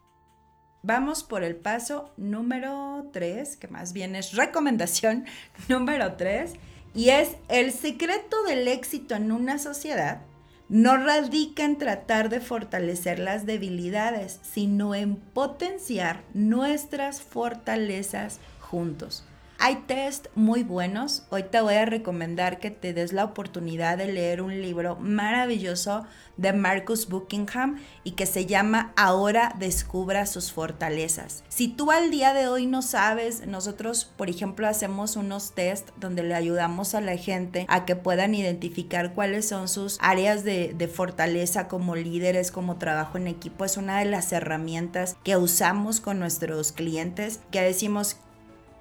Vamos 0.82 1.22
por 1.22 1.44
el 1.44 1.56
paso 1.56 2.10
número 2.16 3.08
3, 3.12 3.56
que 3.56 3.68
más 3.68 3.92
bien 3.92 4.16
es 4.16 4.34
recomendación 4.34 5.26
número 5.68 6.14
3, 6.14 6.54
y 6.94 7.10
es 7.10 7.37
el 7.49 7.72
secreto 7.72 8.42
del 8.44 8.66
éxito 8.66 9.14
en 9.14 9.30
una 9.32 9.58
sociedad 9.58 10.22
no 10.70 10.96
radica 10.96 11.64
en 11.64 11.78
tratar 11.78 12.28
de 12.28 12.38
fortalecer 12.38 13.18
las 13.18 13.44
debilidades, 13.44 14.38
sino 14.42 14.94
en 14.94 15.16
potenciar 15.16 16.22
nuestras 16.32 17.20
fortalezas 17.20 18.38
juntos. 18.60 19.25
Hay 19.62 19.76
test 19.87 20.29
muy 20.35 20.62
buenos. 20.62 21.25
Hoy 21.29 21.43
te 21.43 21.61
voy 21.61 21.75
a 21.75 21.85
recomendar 21.85 22.61
que 22.61 22.71
te 22.71 22.95
des 22.95 23.12
la 23.12 23.26
oportunidad 23.26 23.99
de 23.99 24.11
leer 24.11 24.40
un 24.40 24.62
libro 24.62 24.97
maravilloso 24.97 26.07
de 26.38 26.55
Marcus 26.55 27.07
Buckingham 27.11 27.79
y 28.02 28.12
que 28.12 28.25
se 28.25 28.47
llama 28.47 28.95
Ahora 28.97 29.55
descubra 29.59 30.25
sus 30.25 30.50
fortalezas. 30.50 31.45
Si 31.50 31.69
tú 31.69 31.90
al 31.90 32.11
día 32.11 32.33
de 32.33 32.49
hoy 32.49 32.64
no 32.64 32.81
sabes, 32.81 33.47
nosotros 33.47 34.11
por 34.17 34.31
ejemplo 34.31 34.67
hacemos 34.67 35.17
unos 35.17 35.52
test 35.52 35.90
donde 35.99 36.23
le 36.23 36.35
ayudamos 36.35 36.95
a 36.95 37.02
la 37.02 37.19
gente 37.19 37.67
a 37.69 37.85
que 37.85 37.97
puedan 37.97 38.35
identificar 38.35 39.12
cuáles 39.12 39.47
son 39.47 39.69
sus 39.69 39.99
áreas 40.00 40.43
de, 40.43 40.73
de 40.73 40.88
fortaleza 40.88 41.69
como 41.69 41.97
líderes, 41.97 42.50
como 42.50 42.79
trabajo 42.79 43.19
en 43.19 43.26
equipo. 43.26 43.67
Es 43.67 43.76
una 43.76 43.99
de 43.99 44.07
las 44.07 44.33
herramientas 44.33 45.19
que 45.23 45.37
usamos 45.37 46.00
con 46.00 46.19
nuestros 46.19 46.73
clientes 46.73 47.40
que 47.50 47.61
decimos 47.61 48.17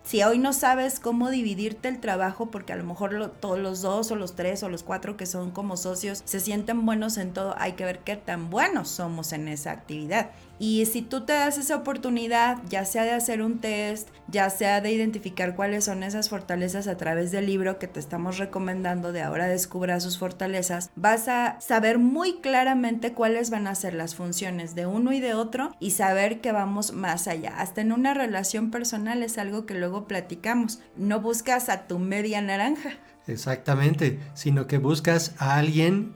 si 0.09 0.23
hoy 0.23 0.39
no 0.39 0.53
sabes 0.53 0.99
cómo 0.99 1.29
dividirte 1.29 1.87
el 1.87 1.99
trabajo, 1.99 2.49
porque 2.49 2.73
a 2.73 2.75
lo 2.75 2.83
mejor 2.83 3.31
todos 3.39 3.59
los 3.59 3.83
dos 3.83 4.09
o 4.09 4.15
los 4.15 4.35
tres 4.35 4.63
o 4.63 4.69
los 4.69 4.81
cuatro 4.81 5.17
que 5.17 5.27
son 5.27 5.51
como 5.51 5.77
socios 5.77 6.23
se 6.25 6.39
sienten 6.39 6.83
buenos 6.83 7.19
en 7.19 7.31
todo, 7.31 7.53
hay 7.59 7.73
que 7.73 7.85
ver 7.85 7.99
qué 7.99 8.15
tan 8.15 8.49
buenos 8.49 8.89
somos 8.89 9.33
en 9.33 9.47
esa 9.47 9.69
actividad. 9.69 10.31
Y 10.59 10.85
si 10.87 11.01
tú 11.01 11.21
te 11.21 11.31
das 11.31 11.57
esa 11.57 11.77
oportunidad, 11.77 12.57
ya 12.67 12.83
sea 12.83 13.03
de 13.03 13.11
hacer 13.11 13.41
un 13.41 13.59
test, 13.59 14.09
ya 14.27 14.49
sea 14.49 14.81
de 14.81 14.91
identificar 14.91 15.55
cuáles 15.55 15.85
son 15.85 16.03
esas 16.03 16.27
fortalezas 16.27 16.87
a 16.87 16.97
través 16.97 17.31
del 17.31 17.45
libro 17.45 17.79
que 17.79 17.87
te 17.87 18.01
estamos 18.01 18.37
recomendando 18.39 19.13
de 19.13 19.21
ahora 19.21 19.47
descubra 19.47 20.01
sus 20.01 20.17
fortalezas, 20.17 20.91
vas 20.97 21.29
a 21.29 21.61
saber 21.61 21.97
muy 21.97 22.41
claramente 22.41 23.13
cuáles 23.13 23.51
van 23.51 23.67
a 23.67 23.75
ser 23.75 23.93
las 23.93 24.15
funciones 24.15 24.75
de 24.75 24.85
uno 24.85 25.13
y 25.13 25.21
de 25.21 25.33
otro 25.33 25.73
y 25.79 25.91
saber 25.91 26.41
que 26.41 26.51
vamos 26.51 26.91
más 26.91 27.29
allá. 27.29 27.53
Hasta 27.57 27.79
en 27.79 27.93
una 27.93 28.13
relación 28.13 28.69
personal 28.69 29.23
es 29.23 29.37
algo 29.37 29.65
que 29.65 29.75
luego 29.75 29.98
platicamos. 30.07 30.79
No 30.95 31.21
buscas 31.21 31.69
a 31.69 31.87
tu 31.87 31.99
media 31.99 32.41
naranja. 32.41 32.91
Exactamente, 33.27 34.19
sino 34.33 34.67
que 34.67 34.77
buscas 34.77 35.35
a 35.37 35.57
alguien 35.57 36.13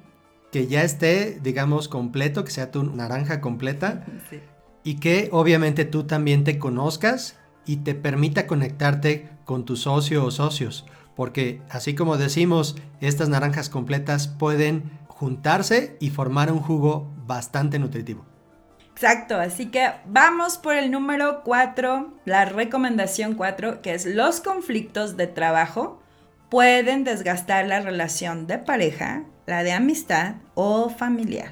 que 0.52 0.68
ya 0.68 0.84
esté, 0.84 1.40
digamos, 1.42 1.88
completo, 1.88 2.44
que 2.44 2.52
sea 2.52 2.72
tu 2.72 2.84
naranja 2.84 3.42
completa. 3.42 4.06
Y 4.84 4.96
que 4.96 5.30
obviamente 5.32 5.86
tú 5.86 6.06
también 6.06 6.44
te 6.44 6.60
conozcas 6.60 7.38
y 7.66 7.78
te 7.78 7.96
permita 7.96 8.48
conectarte 8.48 9.30
con 9.46 9.66
tu 9.66 9.76
socio 9.78 10.26
o 10.26 10.32
socios. 10.32 10.86
Porque 11.16 11.62
así 11.70 11.96
como 11.96 12.18
decimos, 12.18 12.76
estas 13.02 13.30
naranjas 13.30 13.70
completas 13.70 14.28
pueden 14.28 14.92
juntarse 15.08 15.98
y 16.00 16.10
formar 16.10 16.52
un 16.52 16.60
jugo 16.60 17.14
bastante 17.26 17.80
nutritivo. 17.80 18.26
Exacto, 19.04 19.38
así 19.38 19.66
que 19.66 19.92
vamos 20.06 20.58
por 20.58 20.76
el 20.78 20.90
número 20.90 21.44
4, 21.44 22.14
la 22.24 22.46
recomendación 22.46 23.34
4, 23.34 23.82
que 23.82 23.94
es 23.94 24.06
los 24.06 24.40
conflictos 24.40 25.18
de 25.18 25.28
trabajo 25.28 26.02
pueden 26.48 27.04
desgastar 27.04 27.68
la 27.68 27.82
relación 27.82 28.48
de 28.48 28.60
pareja, 28.60 29.26
la 29.46 29.64
de 29.64 29.74
amistad 29.74 30.36
o 30.56 30.88
familiar. 30.88 31.52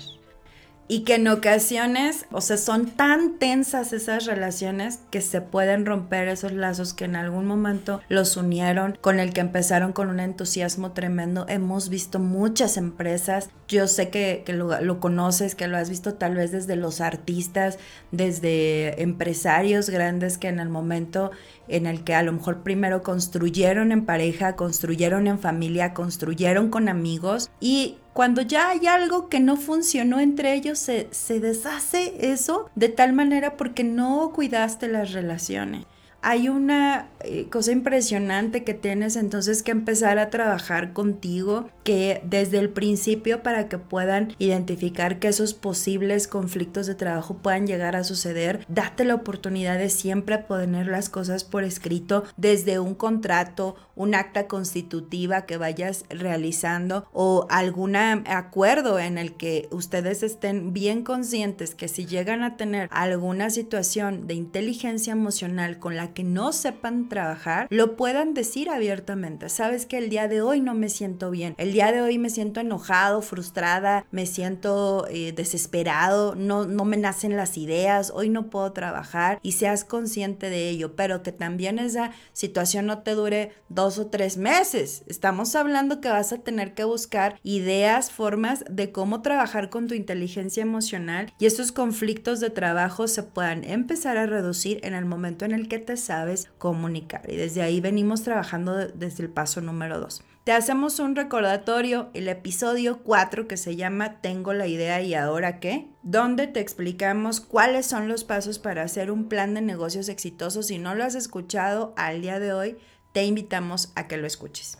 Y 0.92 1.06
que 1.06 1.16
en 1.16 1.30
ocasiones, 1.30 2.26
o 2.34 2.42
sea, 2.42 2.58
son 2.58 2.88
tan 2.88 3.40
tensas 3.40 3.94
esas 3.94 4.26
relaciones 4.26 5.00
que 5.10 5.22
se 5.22 5.40
pueden 5.40 5.86
romper 5.86 6.28
esos 6.28 6.52
lazos 6.52 6.94
que 6.94 7.06
en 7.06 7.16
algún 7.16 7.46
momento 7.46 8.02
los 8.10 8.36
unieron, 8.36 8.98
con 9.00 9.22
el 9.22 9.32
que 9.32 9.40
empezaron 9.40 9.94
con 9.94 10.10
un 10.10 10.20
entusiasmo 10.20 10.92
tremendo. 10.92 11.46
Hemos 11.48 11.88
visto 11.88 12.20
muchas 12.20 12.76
empresas, 12.76 13.52
yo 13.70 13.88
sé 13.88 14.10
que, 14.10 14.44
lo, 14.50 15.00
conoces, 15.00 15.56
que 15.56 15.70
lo 15.70 15.78
has 15.78 15.90
visto 15.90 16.16
tal 16.16 16.36
vez 16.36 16.52
desde 16.52 16.76
los 16.76 17.00
artistas, 17.00 17.80
desde 18.12 19.02
empresarios 19.02 19.90
grandes 19.90 20.38
que 20.38 20.50
en 20.50 20.60
el 20.60 20.68
momento 20.68 21.32
en 21.72 21.86
el 21.86 22.04
que 22.04 22.14
a 22.14 22.24
lo 22.24 22.34
mejor 22.34 22.64
primero 22.64 23.04
construyeron 23.04 23.92
en 23.92 24.06
pareja, 24.06 24.56
construyeron 24.56 25.28
en 25.28 25.40
familia, 25.40 25.94
construyeron 25.94 26.70
con 26.70 26.90
amigos 26.90 27.50
y 27.60 27.98
cuando 28.14 28.42
ya 28.42 28.70
hay 28.70 28.88
algo 28.88 29.30
que 29.30 29.40
no 29.40 29.56
funcionó 29.56 30.20
entre 30.20 30.54
ellos, 30.54 30.80
se, 30.80 31.08
se 31.12 31.40
deshace 31.40 32.32
eso 32.32 32.70
de 32.76 32.90
tal 32.90 33.14
manera 33.14 33.56
porque 33.56 33.84
no 33.84 34.32
cuidaste 34.34 34.88
las 34.88 35.14
relaciones 35.14 35.86
hay 36.22 36.50
una 36.50 37.08
eh, 37.22 37.48
cosa 37.50 37.72
impresionante 37.72 38.64
que 38.64 38.74
tienes 38.74 39.16
entonces 39.16 39.64
que 39.64 39.72
empezar 39.72 40.20
a 40.20 40.30
trabajar 40.30 40.94
contigo, 40.94 41.70
que 41.84 42.22
desde 42.24 42.60
el 42.60 42.70
principio 42.70 43.42
para 43.42 43.68
que 43.68 43.80
puedan 43.80 44.36
identificar 44.38 45.20
que 45.20 45.30
esos 45.30 45.54
posibles 45.54 46.28
conflictos 46.28 46.86
de 46.86 46.96
trabajo 46.96 47.38
puedan 47.38 47.66
llegar 47.66 47.96
a 47.96 48.04
suceder, 48.04 48.66
date 48.68 49.04
la 49.04 49.16
oportunidad 49.16 49.78
de 49.78 49.90
siempre 49.90 50.38
poner 50.38 50.88
las 50.88 51.10
cosas 51.10 51.44
por 51.44 51.64
escrito 51.64 52.24
desde 52.38 52.80
un 52.80 52.94
contrato, 52.94 53.76
un 54.02 54.16
acta 54.16 54.48
constitutiva 54.48 55.46
que 55.46 55.58
vayas 55.58 56.06
realizando 56.10 57.08
o 57.14 57.46
algún 57.52 57.96
acuerdo 57.96 58.98
en 58.98 59.20
el 59.20 59.34
que 59.34 59.68
ustedes 59.70 60.24
estén 60.24 60.74
bien 60.74 61.04
conscientes 61.04 61.76
que 61.76 61.88
si 61.88 62.08
llegan 62.08 62.42
a 62.42 62.58
tener 62.58 62.90
alguna 62.92 63.52
situación 63.52 64.26
de 64.26 64.34
inteligencia 64.34 65.14
emocional 65.14 65.78
con 65.78 65.96
la 65.96 66.14
que 66.14 66.24
no 66.24 66.52
sepan 66.52 67.10
trabajar, 67.10 67.68
lo 67.70 67.96
puedan 67.96 68.34
decir 68.34 68.72
abiertamente. 68.72 69.50
Sabes 69.50 69.86
que 69.86 70.00
el 70.00 70.10
día 70.10 70.28
de 70.28 70.42
hoy 70.42 70.62
no 70.62 70.74
me 70.74 70.90
siento 70.90 71.30
bien, 71.30 71.54
el 71.60 71.72
día 71.72 71.92
de 71.92 72.02
hoy 72.02 72.18
me 72.18 72.32
siento 72.32 72.60
enojado, 72.60 73.22
frustrada, 73.22 74.08
me 74.10 74.26
siento 74.26 75.06
eh, 75.12 75.32
desesperado, 75.32 76.34
no, 76.34 76.66
no 76.66 76.86
me 76.86 76.98
nacen 76.98 77.38
las 77.38 77.56
ideas, 77.56 78.12
hoy 78.16 78.30
no 78.30 78.50
puedo 78.50 78.72
trabajar 78.72 79.40
y 79.44 79.52
seas 79.52 79.84
consciente 79.84 80.50
de 80.50 80.70
ello, 80.70 80.96
pero 80.96 81.22
que 81.22 81.32
también 81.32 81.78
esa 81.78 82.12
situación 82.34 82.88
no 82.88 83.00
te 83.00 83.12
dure 83.12 83.54
dos 83.70 83.91
o 83.98 84.08
tres 84.08 84.38
meses. 84.38 85.04
Estamos 85.08 85.56
hablando 85.56 86.02
que 86.02 86.10
vas 86.10 86.34
a 86.34 86.40
tener 86.40 86.74
que 86.74 86.84
buscar 86.84 87.40
ideas, 87.44 88.12
formas 88.12 88.64
de 88.70 88.92
cómo 88.92 89.22
trabajar 89.22 89.70
con 89.70 89.88
tu 89.88 89.94
inteligencia 89.94 90.62
emocional 90.62 91.34
y 91.40 91.46
esos 91.46 91.72
conflictos 91.72 92.40
de 92.40 92.50
trabajo 92.50 93.08
se 93.08 93.24
puedan 93.24 93.64
empezar 93.64 94.18
a 94.18 94.26
reducir 94.26 94.80
en 94.84 94.94
el 94.94 95.06
momento 95.06 95.46
en 95.46 95.52
el 95.52 95.68
que 95.68 95.80
te 95.80 95.98
sabes 95.98 96.50
comunicar. 96.58 97.24
Y 97.28 97.36
desde 97.36 97.62
ahí 97.62 97.82
venimos 97.82 98.24
trabajando 98.24 98.76
desde 98.76 99.24
el 99.24 99.30
paso 99.30 99.62
número 99.62 100.00
2. 100.00 100.24
Te 100.44 100.54
hacemos 100.54 100.98
un 100.98 101.16
recordatorio, 101.16 102.10
el 102.16 102.28
episodio 102.28 103.04
4 103.04 103.48
que 103.48 103.58
se 103.58 103.76
llama 103.76 104.22
Tengo 104.22 104.54
la 104.54 104.66
idea 104.66 105.00
y 105.00 105.14
ahora 105.14 105.60
qué, 105.60 105.90
donde 106.02 106.48
te 106.48 106.60
explicamos 106.60 107.42
cuáles 107.42 107.86
son 107.86 108.08
los 108.08 108.24
pasos 108.24 108.58
para 108.58 108.82
hacer 108.82 109.12
un 109.12 109.30
plan 109.30 109.54
de 109.54 109.62
negocios 109.62 110.10
exitoso. 110.10 110.64
Si 110.64 110.80
no 110.80 110.96
lo 110.96 111.04
has 111.04 111.14
escuchado 111.14 111.94
al 111.96 112.24
día 112.24 112.40
de 112.40 112.54
hoy, 112.54 112.78
te 113.14 113.26
invitamos 113.26 113.92
a 113.96 114.08
que 114.08 114.18
lo 114.18 114.28
escuches. 114.28 114.78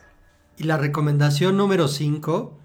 Y 0.56 0.64
la 0.64 0.76
recomendación 0.76 1.56
número 1.56 1.88
5 1.88 2.58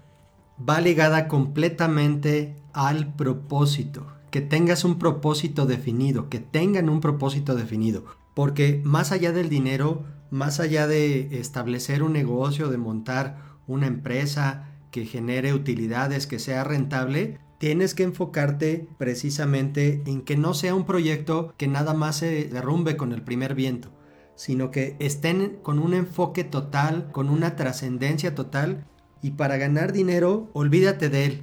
va 0.68 0.80
ligada 0.80 1.28
completamente 1.28 2.56
al 2.72 3.14
propósito. 3.14 4.06
Que 4.30 4.40
tengas 4.40 4.84
un 4.84 4.98
propósito 4.98 5.64
definido, 5.66 6.28
que 6.28 6.38
tengan 6.38 6.88
un 6.88 7.00
propósito 7.00 7.54
definido. 7.54 8.04
Porque 8.34 8.80
más 8.84 9.10
allá 9.10 9.32
del 9.32 9.48
dinero, 9.48 10.04
más 10.30 10.60
allá 10.60 10.86
de 10.86 11.38
establecer 11.40 12.02
un 12.02 12.12
negocio, 12.12 12.68
de 12.68 12.76
montar 12.76 13.38
una 13.66 13.86
empresa 13.86 14.68
que 14.90 15.06
genere 15.06 15.54
utilidades, 15.54 16.26
que 16.26 16.38
sea 16.38 16.64
rentable, 16.64 17.38
tienes 17.58 17.94
que 17.94 18.04
enfocarte 18.04 18.88
precisamente 18.98 20.02
en 20.06 20.22
que 20.22 20.36
no 20.36 20.54
sea 20.54 20.74
un 20.74 20.84
proyecto 20.84 21.54
que 21.56 21.68
nada 21.68 21.94
más 21.94 22.16
se 22.16 22.44
derrumbe 22.44 22.96
con 22.96 23.12
el 23.12 23.22
primer 23.22 23.54
viento, 23.54 23.90
sino 24.38 24.70
que 24.70 24.94
estén 25.00 25.58
con 25.64 25.80
un 25.80 25.94
enfoque 25.94 26.44
total, 26.44 27.10
con 27.10 27.28
una 27.28 27.56
trascendencia 27.56 28.36
total 28.36 28.86
y 29.20 29.32
para 29.32 29.56
ganar 29.56 29.92
dinero, 29.92 30.48
olvídate 30.52 31.08
de 31.08 31.26
él. 31.26 31.42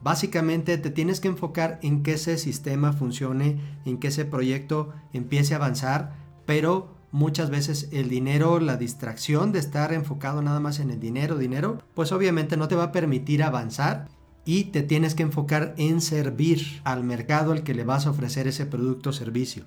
Básicamente 0.00 0.78
te 0.78 0.90
tienes 0.90 1.18
que 1.18 1.26
enfocar 1.26 1.80
en 1.82 2.04
que 2.04 2.12
ese 2.12 2.38
sistema 2.38 2.92
funcione, 2.92 3.60
en 3.84 3.98
que 3.98 4.08
ese 4.08 4.24
proyecto 4.24 4.94
empiece 5.12 5.54
a 5.54 5.56
avanzar 5.56 6.20
pero 6.46 6.96
muchas 7.10 7.50
veces 7.50 7.88
el 7.92 8.08
dinero, 8.08 8.60
la 8.60 8.76
distracción 8.76 9.52
de 9.52 9.58
estar 9.58 9.92
enfocado 9.92 10.40
nada 10.40 10.60
más 10.60 10.80
en 10.80 10.90
el 10.90 11.00
dinero, 11.00 11.36
dinero, 11.36 11.78
pues 11.94 12.12
obviamente 12.12 12.56
no 12.56 12.68
te 12.68 12.76
va 12.76 12.84
a 12.84 12.92
permitir 12.92 13.42
avanzar 13.42 14.08
y 14.44 14.64
te 14.64 14.82
tienes 14.82 15.14
que 15.14 15.22
enfocar 15.22 15.74
en 15.78 16.00
servir 16.00 16.80
al 16.84 17.04
mercado 17.04 17.52
al 17.52 17.62
que 17.62 17.74
le 17.74 17.84
vas 17.84 18.06
a 18.06 18.10
ofrecer 18.10 18.46
ese 18.46 18.66
producto 18.66 19.10
o 19.10 19.12
servicio. 19.12 19.64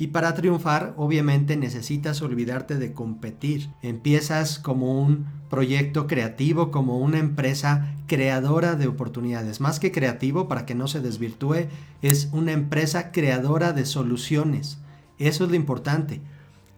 Y 0.00 0.08
para 0.08 0.34
triunfar, 0.34 0.94
obviamente 0.96 1.56
necesitas 1.56 2.22
olvidarte 2.22 2.76
de 2.76 2.92
competir. 2.92 3.70
Empiezas 3.82 4.58
como 4.58 5.00
un 5.00 5.26
proyecto 5.48 6.08
creativo, 6.08 6.72
como 6.72 6.98
una 6.98 7.18
empresa 7.18 7.94
creadora 8.08 8.74
de 8.74 8.88
oportunidades. 8.88 9.60
Más 9.60 9.78
que 9.78 9.92
creativo, 9.92 10.48
para 10.48 10.66
que 10.66 10.74
no 10.74 10.88
se 10.88 11.00
desvirtúe, 11.00 11.68
es 12.02 12.30
una 12.32 12.50
empresa 12.50 13.12
creadora 13.12 13.72
de 13.72 13.86
soluciones 13.86 14.78
eso 15.20 15.44
es 15.44 15.50
lo 15.50 15.56
importante. 15.56 16.22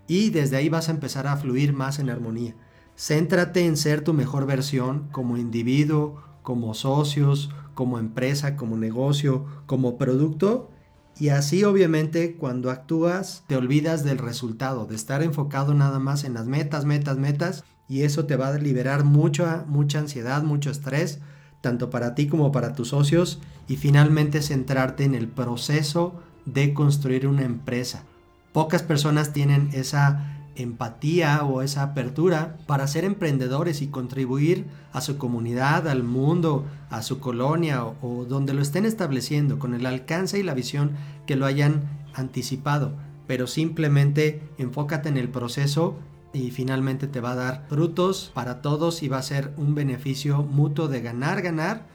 Y 0.09 0.31
desde 0.31 0.57
ahí 0.57 0.69
vas 0.69 0.89
a 0.89 0.93
empezar 0.93 1.29
a 1.29 1.37
fluir 1.37 1.73
más 1.73 2.01
en 2.01 2.11
armonía. 2.11 2.55
Céntrate 2.99 3.65
en 3.65 3.77
ser 3.77 4.03
tu 4.03 4.13
mejor 4.13 4.47
versión 4.47 5.09
como 5.13 5.39
individuo, 5.39 6.21
como 6.43 6.75
socios, 6.75 7.51
como 7.75 8.01
empresa, 8.01 8.57
como 8.57 8.77
negocio, 8.77 9.47
como 9.67 9.97
producto. 9.97 10.72
Y 11.19 11.29
así 11.29 11.65
obviamente 11.65 12.37
cuando 12.37 12.71
actúas 12.71 13.45
te 13.47 13.57
olvidas 13.57 14.05
del 14.05 14.19
resultado, 14.19 14.87
de 14.87 14.97
estar 14.97 15.23
enfocado 15.23 15.75
nada 15.75 15.99
más 15.99 16.25
en 16.25 16.35
las 16.35 16.47
metas, 16.47 16.85
metas, 16.85 17.19
metas. 17.19 17.65
Y 17.89 18.03
eso 18.03 18.25
te 18.27 18.37
va 18.37 18.49
a 18.49 18.59
liberar 18.59 19.05
mucha, 19.05 19.65
mucha 19.67 19.99
ansiedad, 19.99 20.43
mucho 20.43 20.71
estrés, 20.71 21.21
tanto 21.61 21.91
para 21.91 22.15
ti 22.15 22.27
como 22.27 22.51
para 22.53 22.75
tus 22.75 22.89
socios. 22.89 23.41
Y 23.69 23.77
finalmente 23.77 24.43
centrarte 24.43 25.05
en 25.05 25.15
el 25.15 25.29
proceso 25.29 26.21
de 26.47 26.75
construir 26.75 27.27
una 27.27 27.43
empresa 27.43 28.05
Pocas 28.53 28.83
personas 28.83 29.33
tienen 29.33 29.71
esa 29.73 30.42
empatía 30.57 31.45
o 31.45 31.63
esa 31.63 31.83
apertura 31.83 32.57
para 32.67 32.87
ser 32.87 33.05
emprendedores 33.05 33.83
y 33.83 33.89
contribuir 33.89 34.67
a 34.93 35.01
su 35.01 35.17
comunidad, 35.17 35.89
al 35.89 36.03
mundo, 36.03 36.67
a 36.91 37.03
su 37.03 37.21
colonia 37.21 37.85
o, 37.85 38.25
donde 38.29 38.55
lo 38.55 38.63
estén 38.63 38.85
estableciendo 38.85 39.59
con 39.59 39.75
el 39.75 39.87
alcance 39.87 40.39
y 40.39 40.43
la 40.43 40.55
visión 40.55 40.93
que 41.27 41.37
lo 41.37 41.47
hayan 41.47 41.83
anticipado. 42.15 42.93
Pero 43.27 43.47
simplemente 43.47 44.43
enfócate 44.59 45.09
en 45.09 45.17
el 45.17 45.29
proceso 45.29 45.97
y 46.33 46.51
finalmente 46.51 47.07
te 47.07 47.21
va 47.21 47.33
a 47.33 47.37
dar 47.37 47.67
frutos 47.69 48.31
para 48.35 48.63
todos 48.63 49.03
y 49.03 49.09
va 49.09 49.19
a 49.19 49.23
ser 49.23 49.53
un 49.57 49.75
beneficio 49.75 50.43
mutuo 50.43 50.89
de 50.89 51.01
ganar, 51.01 51.43
ganar. 51.43 51.87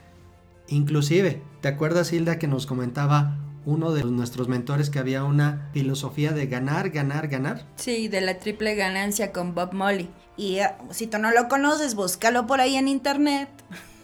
Inclusive, 0.68 1.42
¿te 1.60 1.68
acuerdas 1.68 2.12
Hilda 2.12 2.38
que 2.38 2.48
nos 2.48 2.66
comentaba 2.66 3.38
uno 3.64 3.92
de 3.92 4.04
nuestros 4.04 4.48
mentores 4.48 4.90
que 4.90 4.98
había 4.98 5.24
una 5.24 5.68
filosofía 5.72 6.32
de 6.32 6.46
ganar, 6.46 6.90
ganar, 6.90 7.28
ganar. 7.28 7.66
Sí, 7.76 8.08
de 8.08 8.20
la 8.20 8.38
triple 8.38 8.74
ganancia 8.74 9.32
con 9.32 9.54
Bob 9.54 9.72
Molly. 9.72 10.08
Y 10.36 10.58
eh, 10.58 10.70
si 10.90 11.06
tú 11.06 11.18
no 11.18 11.30
lo 11.32 11.48
conoces, 11.48 11.94
búscalo 11.94 12.46
por 12.46 12.60
ahí 12.60 12.76
en 12.76 12.88
internet. 12.88 13.48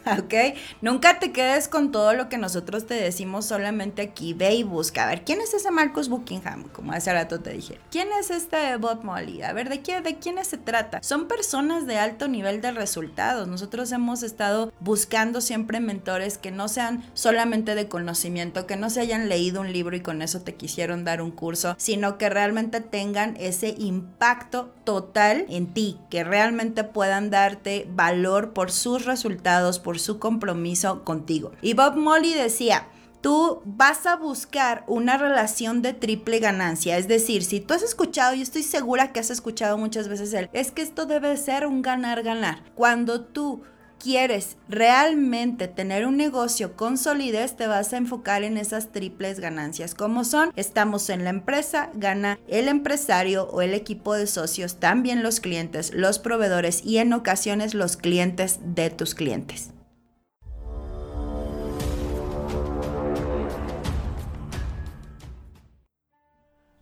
¿ok? 0.18 0.56
Nunca 0.80 1.18
te 1.18 1.32
quedes 1.32 1.68
con 1.68 1.92
todo 1.92 2.12
lo 2.14 2.28
que 2.28 2.38
nosotros 2.38 2.86
te 2.86 2.94
decimos 2.94 3.46
solamente 3.46 4.02
aquí. 4.02 4.34
Ve 4.34 4.54
y 4.54 4.62
busca. 4.62 5.04
A 5.04 5.06
ver, 5.08 5.24
¿quién 5.24 5.40
es 5.40 5.54
ese 5.54 5.70
Marcus 5.70 6.08
Buckingham? 6.08 6.64
Como 6.68 6.92
hace 6.92 7.12
rato 7.12 7.40
te 7.40 7.50
dije. 7.50 7.78
¿Quién 7.90 8.08
es 8.18 8.30
este 8.30 8.76
Bob 8.76 9.04
Molly? 9.04 9.42
A 9.42 9.52
ver, 9.52 9.68
¿de, 9.68 9.80
qué, 9.80 10.00
¿de 10.00 10.44
se 10.44 10.58
trata? 10.58 11.02
Son 11.02 11.26
personas 11.28 11.86
de 11.86 11.98
alto 11.98 12.28
nivel 12.28 12.60
de 12.60 12.72
resultados. 12.72 13.48
Nosotros 13.48 13.92
hemos 13.92 14.22
estado 14.22 14.72
buscando 14.80 15.40
siempre 15.40 15.80
mentores 15.80 16.38
que 16.38 16.50
no 16.50 16.68
sean 16.68 17.04
solamente 17.14 17.74
de 17.74 17.88
conocimiento, 17.88 18.66
que 18.66 18.76
no 18.76 18.90
se 18.90 19.00
hayan 19.00 19.28
leído 19.28 19.60
un 19.60 19.72
libro 19.72 19.96
y 19.96 20.00
con 20.00 20.22
eso 20.22 20.42
te 20.42 20.54
quisieron 20.54 21.04
dar 21.04 21.22
un 21.22 21.30
curso, 21.30 21.74
sino 21.78 22.18
que 22.18 22.28
realmente 22.28 22.80
tengan 22.80 23.36
ese 23.38 23.74
impacto 23.78 24.72
total 24.84 25.46
en 25.48 25.72
ti, 25.72 25.98
que 26.10 26.24
realmente 26.24 26.84
puedan 26.84 27.30
darte 27.30 27.86
valor 27.90 28.52
por 28.52 28.70
sus 28.70 29.04
resultados, 29.04 29.78
por 29.78 29.93
su 29.98 30.18
compromiso 30.18 31.04
contigo. 31.04 31.52
Y 31.62 31.74
Bob 31.74 31.96
Molly 31.96 32.34
decía, 32.34 32.88
tú 33.24 33.62
vas 33.64 34.04
a 34.04 34.16
buscar 34.16 34.84
una 34.86 35.16
relación 35.16 35.80
de 35.80 35.94
triple 35.94 36.40
ganancia. 36.40 36.98
Es 36.98 37.08
decir, 37.08 37.42
si 37.42 37.58
tú 37.58 37.72
has 37.72 37.82
escuchado, 37.82 38.34
yo 38.34 38.42
estoy 38.42 38.62
segura 38.62 39.12
que 39.12 39.20
has 39.20 39.30
escuchado 39.30 39.78
muchas 39.78 40.08
veces 40.08 40.34
el, 40.34 40.50
es 40.52 40.70
que 40.70 40.82
esto 40.82 41.06
debe 41.06 41.36
ser 41.38 41.66
un 41.66 41.80
ganar-ganar. 41.80 42.62
Cuando 42.74 43.22
tú 43.22 43.62
quieres 43.98 44.58
realmente 44.68 45.68
tener 45.68 46.06
un 46.06 46.18
negocio 46.18 46.76
con 46.76 46.98
solidez, 46.98 47.56
te 47.56 47.66
vas 47.66 47.94
a 47.94 47.96
enfocar 47.96 48.42
en 48.42 48.58
esas 48.58 48.92
triples 48.92 49.40
ganancias. 49.40 49.94
como 49.94 50.24
son? 50.24 50.52
Estamos 50.54 51.08
en 51.08 51.24
la 51.24 51.30
empresa, 51.30 51.88
gana 51.94 52.38
el 52.46 52.68
empresario 52.68 53.48
o 53.50 53.62
el 53.62 53.72
equipo 53.72 54.12
de 54.12 54.26
socios, 54.26 54.78
también 54.78 55.22
los 55.22 55.40
clientes, 55.40 55.94
los 55.94 56.18
proveedores 56.18 56.84
y 56.84 56.98
en 56.98 57.14
ocasiones 57.14 57.72
los 57.72 57.96
clientes 57.96 58.58
de 58.62 58.90
tus 58.90 59.14
clientes. 59.14 59.70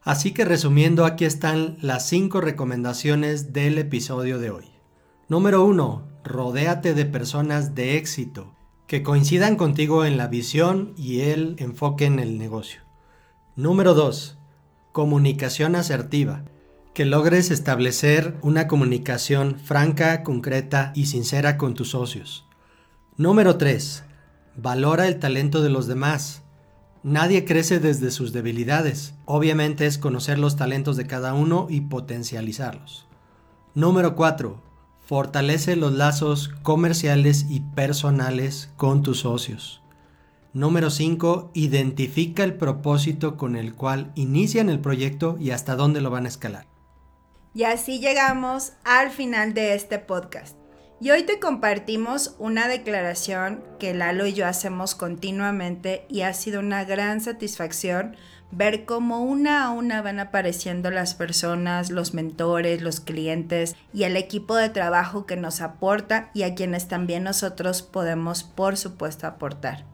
Así 0.05 0.33
que 0.33 0.45
resumiendo, 0.45 1.05
aquí 1.05 1.25
están 1.25 1.77
las 1.81 2.09
5 2.09 2.41
recomendaciones 2.41 3.53
del 3.53 3.79
episodio 3.79 4.41
de 4.41 4.51
hoy. 4.51 4.65
Número 5.29 5.65
1. 5.65 6.09
Rodéate 6.25 6.93
de 6.95 7.05
personas 7.05 7.77
de 7.77 7.97
éxito 7.97 8.53
que 8.89 9.05
coincidan 9.05 9.55
contigo 9.55 10.05
en 10.05 10.17
la 10.17 10.27
visión 10.27 10.93
y 10.97 11.21
el 11.21 11.55
enfoque 11.59 12.05
en 12.05 12.19
el 12.19 12.37
negocio. 12.37 12.83
Número 13.55 13.95
2. 13.95 14.39
Comunicación 14.91 15.77
asertiva. 15.77 16.45
Que 16.95 17.05
logres 17.05 17.53
establecer 17.53 18.37
una 18.43 18.67
comunicación 18.67 19.57
franca, 19.59 20.25
concreta 20.25 20.93
y 20.97 21.07
sincera 21.07 21.57
con 21.57 21.75
tus 21.75 21.91
socios. 21.91 22.45
Número 23.17 23.57
3. 23.57 24.03
Valora 24.57 25.07
el 25.07 25.21
talento 25.21 25.63
de 25.63 25.71
los 25.71 25.87
demás. 25.87 26.43
Nadie 27.05 27.45
crece 27.45 27.81
desde 27.81 28.13
sus 28.13 28.33
debilidades. 28.33 29.15
Obviamente 29.25 29.87
es 29.87 29.99
conocer 29.99 30.39
los 30.39 30.57
talentos 30.57 30.97
de 30.97 31.07
cada 31.07 31.35
uno 31.35 31.67
y 31.69 31.81
potencializarlos. 31.81 33.09
Número 33.75 34.15
4. 34.15 34.63
Fortalece 35.01 35.75
los 35.75 35.93
lazos 35.93 36.51
comerciales 36.63 37.47
y 37.49 37.61
personales 37.61 38.71
con 38.77 39.03
tus 39.03 39.21
socios. 39.21 39.83
Número 40.53 40.91
5. 40.91 41.51
Identifica 41.55 42.45
el 42.45 42.55
propósito 42.55 43.37
con 43.37 43.57
el 43.57 43.75
cual 43.75 44.13
inician 44.15 44.69
el 44.69 44.79
proyecto 44.79 45.37
y 45.41 45.51
hasta 45.51 45.75
dónde 45.75 46.01
lo 46.01 46.11
van 46.11 46.27
a 46.27 46.29
escalar. 46.29 46.67
Y 47.53 47.65
así 47.65 47.99
llegamos 47.99 48.75
al 48.85 49.11
final 49.11 49.55
de 49.55 49.75
este 49.75 49.99
podcast. 49.99 50.62
Y 51.03 51.11
hoy 51.11 51.25
te 51.25 51.41
compartimos 51.41 52.37
una 52.39 52.69
declaración 52.69 53.61
que 53.81 53.93
Lalo 53.93 54.25
y 54.25 54.35
yo 54.35 54.47
hacemos 54.47 54.95
continuamente 54.95 56.07
y 56.09 56.21
ha 56.21 56.33
sido 56.33 56.61
una 56.61 56.85
gran 56.85 57.21
satisfacción 57.21 58.15
ver 58.53 58.85
cómo 58.85 59.21
una 59.25 59.65
a 59.65 59.71
una 59.71 60.01
van 60.01 60.21
apareciendo 60.21 60.93
las 60.93 61.15
personas, 61.15 61.91
los 61.91 62.15
mentores, 62.15 62.83
los 62.83 63.01
clientes 63.01 63.75
y 63.93 64.05
el 64.05 64.17
equipo 64.17 64.55
de 64.55 64.69
trabajo 64.69 65.27
que 65.27 65.35
nos 65.35 65.61
aporta 65.61 66.31
y 66.35 66.45
a 66.45 66.55
quienes 66.55 66.87
también 66.87 67.25
nosotros 67.25 67.83
podemos, 67.83 68.45
por 68.45 68.77
supuesto, 68.77 69.27
aportar. 69.27 69.85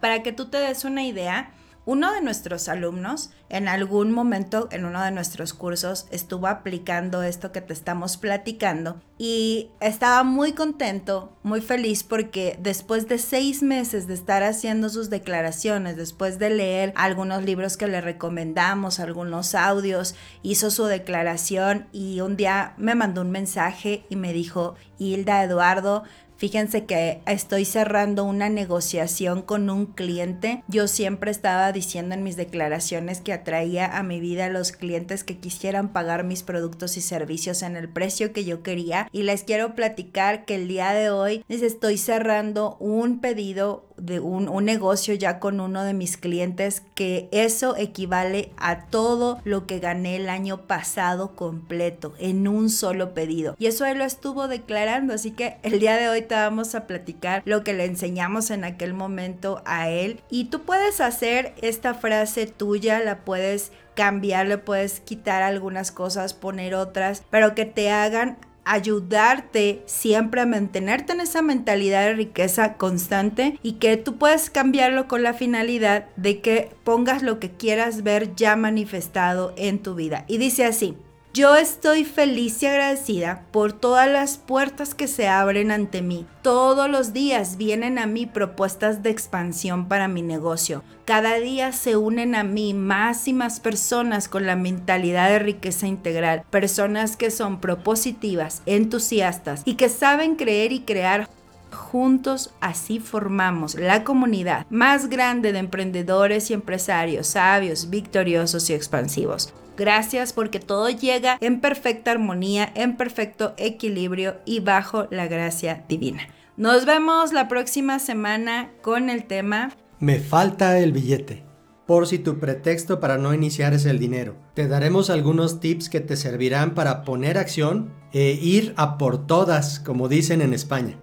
Para 0.00 0.24
que 0.24 0.32
tú 0.32 0.46
te 0.46 0.58
des 0.58 0.84
una 0.84 1.04
idea, 1.04 1.52
uno 1.86 2.12
de 2.12 2.20
nuestros 2.22 2.68
alumnos 2.68 3.30
en 3.48 3.68
algún 3.68 4.10
momento 4.10 4.68
en 4.70 4.84
uno 4.84 5.02
de 5.02 5.10
nuestros 5.10 5.52
cursos 5.52 6.06
estuvo 6.10 6.46
aplicando 6.46 7.22
esto 7.22 7.52
que 7.52 7.60
te 7.60 7.72
estamos 7.72 8.16
platicando 8.16 9.00
y 9.18 9.70
estaba 9.80 10.24
muy 10.24 10.52
contento, 10.52 11.36
muy 11.42 11.60
feliz 11.60 12.02
porque 12.02 12.58
después 12.60 13.06
de 13.06 13.18
seis 13.18 13.62
meses 13.62 14.06
de 14.06 14.14
estar 14.14 14.42
haciendo 14.42 14.88
sus 14.88 15.10
declaraciones, 15.10 15.96
después 15.96 16.38
de 16.38 16.50
leer 16.50 16.92
algunos 16.96 17.44
libros 17.44 17.76
que 17.76 17.86
le 17.86 18.00
recomendamos, 18.00 18.98
algunos 18.98 19.54
audios, 19.54 20.14
hizo 20.42 20.70
su 20.70 20.84
declaración 20.86 21.86
y 21.92 22.20
un 22.22 22.36
día 22.36 22.74
me 22.76 22.94
mandó 22.94 23.20
un 23.20 23.30
mensaje 23.30 24.04
y 24.08 24.16
me 24.16 24.32
dijo, 24.32 24.74
Hilda 24.98 25.44
Eduardo, 25.44 26.02
Fíjense 26.44 26.84
que 26.84 27.22
estoy 27.24 27.64
cerrando 27.64 28.22
una 28.24 28.50
negociación 28.50 29.40
con 29.40 29.70
un 29.70 29.86
cliente. 29.86 30.62
Yo 30.68 30.88
siempre 30.88 31.30
estaba 31.30 31.72
diciendo 31.72 32.14
en 32.14 32.22
mis 32.22 32.36
declaraciones 32.36 33.22
que 33.22 33.32
atraía 33.32 33.86
a 33.86 34.02
mi 34.02 34.20
vida 34.20 34.44
a 34.44 34.50
los 34.50 34.70
clientes 34.72 35.24
que 35.24 35.38
quisieran 35.38 35.88
pagar 35.88 36.22
mis 36.22 36.42
productos 36.42 36.98
y 36.98 37.00
servicios 37.00 37.62
en 37.62 37.76
el 37.76 37.88
precio 37.88 38.34
que 38.34 38.44
yo 38.44 38.62
quería. 38.62 39.08
Y 39.10 39.22
les 39.22 39.42
quiero 39.42 39.74
platicar 39.74 40.44
que 40.44 40.56
el 40.56 40.68
día 40.68 40.92
de 40.92 41.08
hoy 41.08 41.42
les 41.48 41.62
estoy 41.62 41.96
cerrando 41.96 42.76
un 42.78 43.20
pedido 43.20 43.86
de 43.96 44.20
un, 44.20 44.64
negocio 44.64 45.14
ya 45.14 45.38
con 45.40 45.60
uno 45.60 45.84
de 45.84 45.94
mis 45.94 46.16
clientes 46.16 46.82
que 46.94 47.28
eso 47.32 47.76
equivale 47.76 48.50
a 48.56 48.86
todo 48.86 49.40
lo 49.44 49.66
que 49.66 49.78
gané 49.78 50.16
el 50.16 50.28
año 50.28 50.66
pasado 50.66 51.36
completo 51.36 52.14
en 52.18 52.48
un 52.48 52.70
solo 52.70 53.14
pedido 53.14 53.54
y 53.58 53.66
eso 53.66 53.84
él 53.84 53.98
lo 53.98 54.04
estuvo 54.04 54.48
declarando 54.48 55.12
así 55.12 55.32
que 55.32 55.58
el 55.62 55.80
día 55.80 55.96
de 55.96 56.08
hoy 56.08 56.22
te 56.34 56.40
vamos 56.40 56.74
a 56.74 56.86
platicar 56.86 57.42
lo 57.44 57.62
que 57.62 57.74
le 57.74 57.84
enseñamos 57.84 58.50
en 58.50 58.64
aquel 58.64 58.92
momento 58.92 59.62
a 59.64 59.88
él 59.88 60.20
y 60.28 60.46
tú 60.46 60.62
puedes 60.62 61.00
hacer 61.00 61.54
esta 61.62 61.94
frase 61.94 62.46
tuya 62.46 62.98
la 62.98 63.18
puedes 63.20 63.70
cambiar 63.94 64.48
le 64.48 64.58
puedes 64.58 64.98
quitar 64.98 65.42
algunas 65.42 65.92
cosas 65.92 66.34
poner 66.34 66.74
otras 66.74 67.22
pero 67.30 67.54
que 67.54 67.66
te 67.66 67.90
hagan 67.90 68.36
ayudarte 68.64 69.82
siempre 69.86 70.40
a 70.40 70.46
mantenerte 70.46 71.12
en 71.12 71.20
esa 71.20 71.42
mentalidad 71.42 72.02
de 72.02 72.14
riqueza 72.14 72.74
constante 72.74 73.58
y 73.62 73.74
que 73.74 73.96
tú 73.96 74.16
puedes 74.16 74.50
cambiarlo 74.50 75.06
con 75.06 75.22
la 75.22 75.34
finalidad 75.34 76.06
de 76.16 76.40
que 76.40 76.70
pongas 76.82 77.22
lo 77.22 77.38
que 77.38 77.50
quieras 77.50 78.02
ver 78.02 78.34
ya 78.34 78.56
manifestado 78.56 79.52
en 79.56 79.80
tu 79.80 79.94
vida. 79.94 80.24
Y 80.28 80.38
dice 80.38 80.64
así, 80.64 80.96
yo 81.34 81.56
estoy 81.56 82.04
feliz 82.04 82.62
y 82.62 82.66
agradecida 82.66 83.42
por 83.50 83.72
todas 83.72 84.08
las 84.08 84.38
puertas 84.38 84.94
que 84.94 85.08
se 85.08 85.26
abren 85.26 85.72
ante 85.72 86.00
mí. 86.00 86.26
Todos 86.42 86.88
los 86.88 87.12
días 87.12 87.56
vienen 87.56 87.98
a 87.98 88.06
mí 88.06 88.24
propuestas 88.24 89.02
de 89.02 89.10
expansión 89.10 89.88
para 89.88 90.06
mi 90.06 90.22
negocio. 90.22 90.84
Cada 91.04 91.40
día 91.40 91.72
se 91.72 91.96
unen 91.96 92.36
a 92.36 92.44
mí 92.44 92.72
más 92.72 93.26
y 93.26 93.32
más 93.32 93.58
personas 93.58 94.28
con 94.28 94.46
la 94.46 94.54
mentalidad 94.54 95.28
de 95.28 95.40
riqueza 95.40 95.88
integral. 95.88 96.44
Personas 96.50 97.16
que 97.16 97.32
son 97.32 97.60
propositivas, 97.60 98.62
entusiastas 98.64 99.62
y 99.64 99.74
que 99.74 99.88
saben 99.88 100.36
creer 100.36 100.72
y 100.72 100.80
crear 100.80 101.28
Juntos 101.72 102.54
así 102.60 103.00
formamos 103.00 103.74
la 103.74 104.04
comunidad 104.04 104.64
más 104.70 105.08
grande 105.08 105.50
de 105.50 105.58
emprendedores 105.58 106.50
y 106.50 106.54
empresarios 106.54 107.26
sabios, 107.26 107.90
victoriosos 107.90 108.70
y 108.70 108.74
expansivos. 108.74 109.52
Gracias 109.76 110.32
porque 110.32 110.60
todo 110.60 110.88
llega 110.88 111.36
en 111.40 111.60
perfecta 111.60 112.12
armonía, 112.12 112.70
en 112.74 112.96
perfecto 112.96 113.54
equilibrio 113.56 114.36
y 114.44 114.60
bajo 114.60 115.08
la 115.10 115.26
gracia 115.26 115.84
divina. 115.88 116.28
Nos 116.56 116.84
vemos 116.86 117.32
la 117.32 117.48
próxima 117.48 117.98
semana 117.98 118.70
con 118.80 119.10
el 119.10 119.24
tema 119.24 119.72
Me 119.98 120.20
falta 120.20 120.78
el 120.78 120.92
billete. 120.92 121.42
Por 121.86 122.06
si 122.06 122.18
tu 122.18 122.38
pretexto 122.38 123.00
para 123.00 123.18
no 123.18 123.34
iniciar 123.34 123.74
es 123.74 123.84
el 123.84 123.98
dinero. 123.98 124.36
Te 124.54 124.68
daremos 124.68 125.10
algunos 125.10 125.60
tips 125.60 125.88
que 125.88 126.00
te 126.00 126.16
servirán 126.16 126.74
para 126.74 127.02
poner 127.02 127.36
acción 127.36 127.92
e 128.12 128.38
ir 128.40 128.72
a 128.76 128.96
por 128.96 129.26
todas, 129.26 129.80
como 129.80 130.08
dicen 130.08 130.40
en 130.40 130.54
España. 130.54 130.98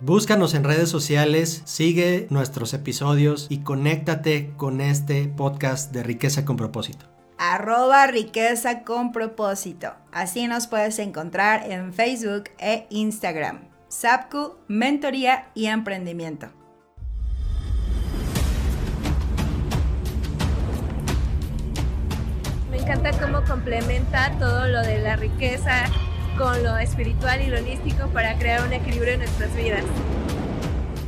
Búscanos 0.00 0.54
en 0.54 0.64
redes 0.64 0.88
sociales, 0.88 1.62
sigue 1.66 2.26
nuestros 2.30 2.72
episodios 2.72 3.48
y 3.50 3.58
conéctate 3.58 4.52
con 4.56 4.80
este 4.80 5.26
podcast 5.26 5.92
de 5.92 6.02
Riqueza 6.04 6.44
con 6.44 6.56
propósito 6.56 7.13
arroba 7.52 8.06
riqueza 8.06 8.84
con 8.84 9.12
propósito. 9.12 9.94
Así 10.12 10.46
nos 10.46 10.66
puedes 10.66 10.98
encontrar 10.98 11.70
en 11.70 11.92
Facebook 11.92 12.44
e 12.58 12.86
Instagram. 12.90 13.68
SAPCU, 13.88 14.56
Mentoría 14.66 15.48
y 15.54 15.66
Emprendimiento. 15.66 16.48
Me 22.70 22.78
encanta 22.78 23.12
cómo 23.12 23.44
complementa 23.44 24.32
todo 24.38 24.66
lo 24.66 24.82
de 24.82 24.98
la 24.98 25.16
riqueza 25.16 25.84
con 26.36 26.62
lo 26.62 26.76
espiritual 26.78 27.40
y 27.40 27.46
lo 27.46 27.58
holístico 27.58 28.08
para 28.08 28.36
crear 28.36 28.66
un 28.66 28.72
equilibrio 28.72 29.14
en 29.14 29.20
nuestras 29.20 29.54
vidas. 29.54 29.84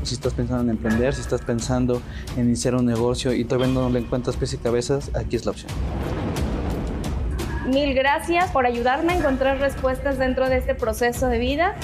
Si 0.06 0.14
estás 0.14 0.34
pensando 0.34 0.62
en 0.62 0.70
emprender, 0.70 1.12
si 1.14 1.20
estás 1.20 1.40
pensando 1.40 2.00
en 2.36 2.46
iniciar 2.46 2.76
un 2.76 2.86
negocio 2.86 3.32
y 3.32 3.44
todavía 3.44 3.74
no 3.74 3.90
le 3.90 3.98
encuentras 3.98 4.36
pies 4.36 4.52
y 4.54 4.58
cabezas, 4.58 5.10
aquí 5.16 5.34
es 5.34 5.44
la 5.44 5.50
opción. 5.50 5.72
Mil 7.66 7.92
gracias 7.92 8.52
por 8.52 8.66
ayudarme 8.66 9.14
a 9.14 9.18
encontrar 9.18 9.58
respuestas 9.58 10.16
dentro 10.16 10.48
de 10.48 10.58
este 10.58 10.76
proceso 10.76 11.26
de 11.26 11.40
vida. 11.40 11.74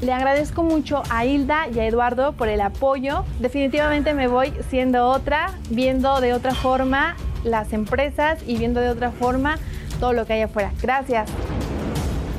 Le 0.00 0.14
agradezco 0.14 0.62
mucho 0.62 1.02
a 1.10 1.26
Hilda 1.26 1.68
y 1.68 1.78
a 1.78 1.86
Eduardo 1.86 2.32
por 2.32 2.48
el 2.48 2.62
apoyo. 2.62 3.26
Definitivamente 3.38 4.14
me 4.14 4.26
voy 4.26 4.54
siendo 4.70 5.08
otra, 5.08 5.52
viendo 5.68 6.22
de 6.22 6.32
otra 6.32 6.54
forma 6.54 7.16
las 7.44 7.74
empresas 7.74 8.38
y 8.46 8.56
viendo 8.56 8.80
de 8.80 8.88
otra 8.88 9.10
forma 9.10 9.58
todo 10.00 10.14
lo 10.14 10.24
que 10.24 10.32
hay 10.32 10.42
afuera. 10.42 10.72
Gracias. 10.80 11.28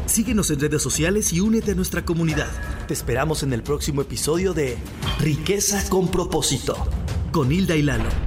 Síguenos 0.07 0.49
en 0.49 0.59
redes 0.59 0.81
sociales 0.81 1.31
y 1.33 1.39
únete 1.39 1.73
a 1.73 1.75
nuestra 1.75 2.03
comunidad. 2.03 2.47
Te 2.87 2.93
esperamos 2.93 3.43
en 3.43 3.51
el 3.51 3.63
próximo 3.63 4.01
episodio 4.01 4.53
de 4.53 4.77
Riqueza 5.19 5.89
con 5.89 6.07
propósito, 6.07 6.77
con 7.33 7.51
Hilda 7.51 7.75
y 7.75 7.81
Lalo. 7.81 8.26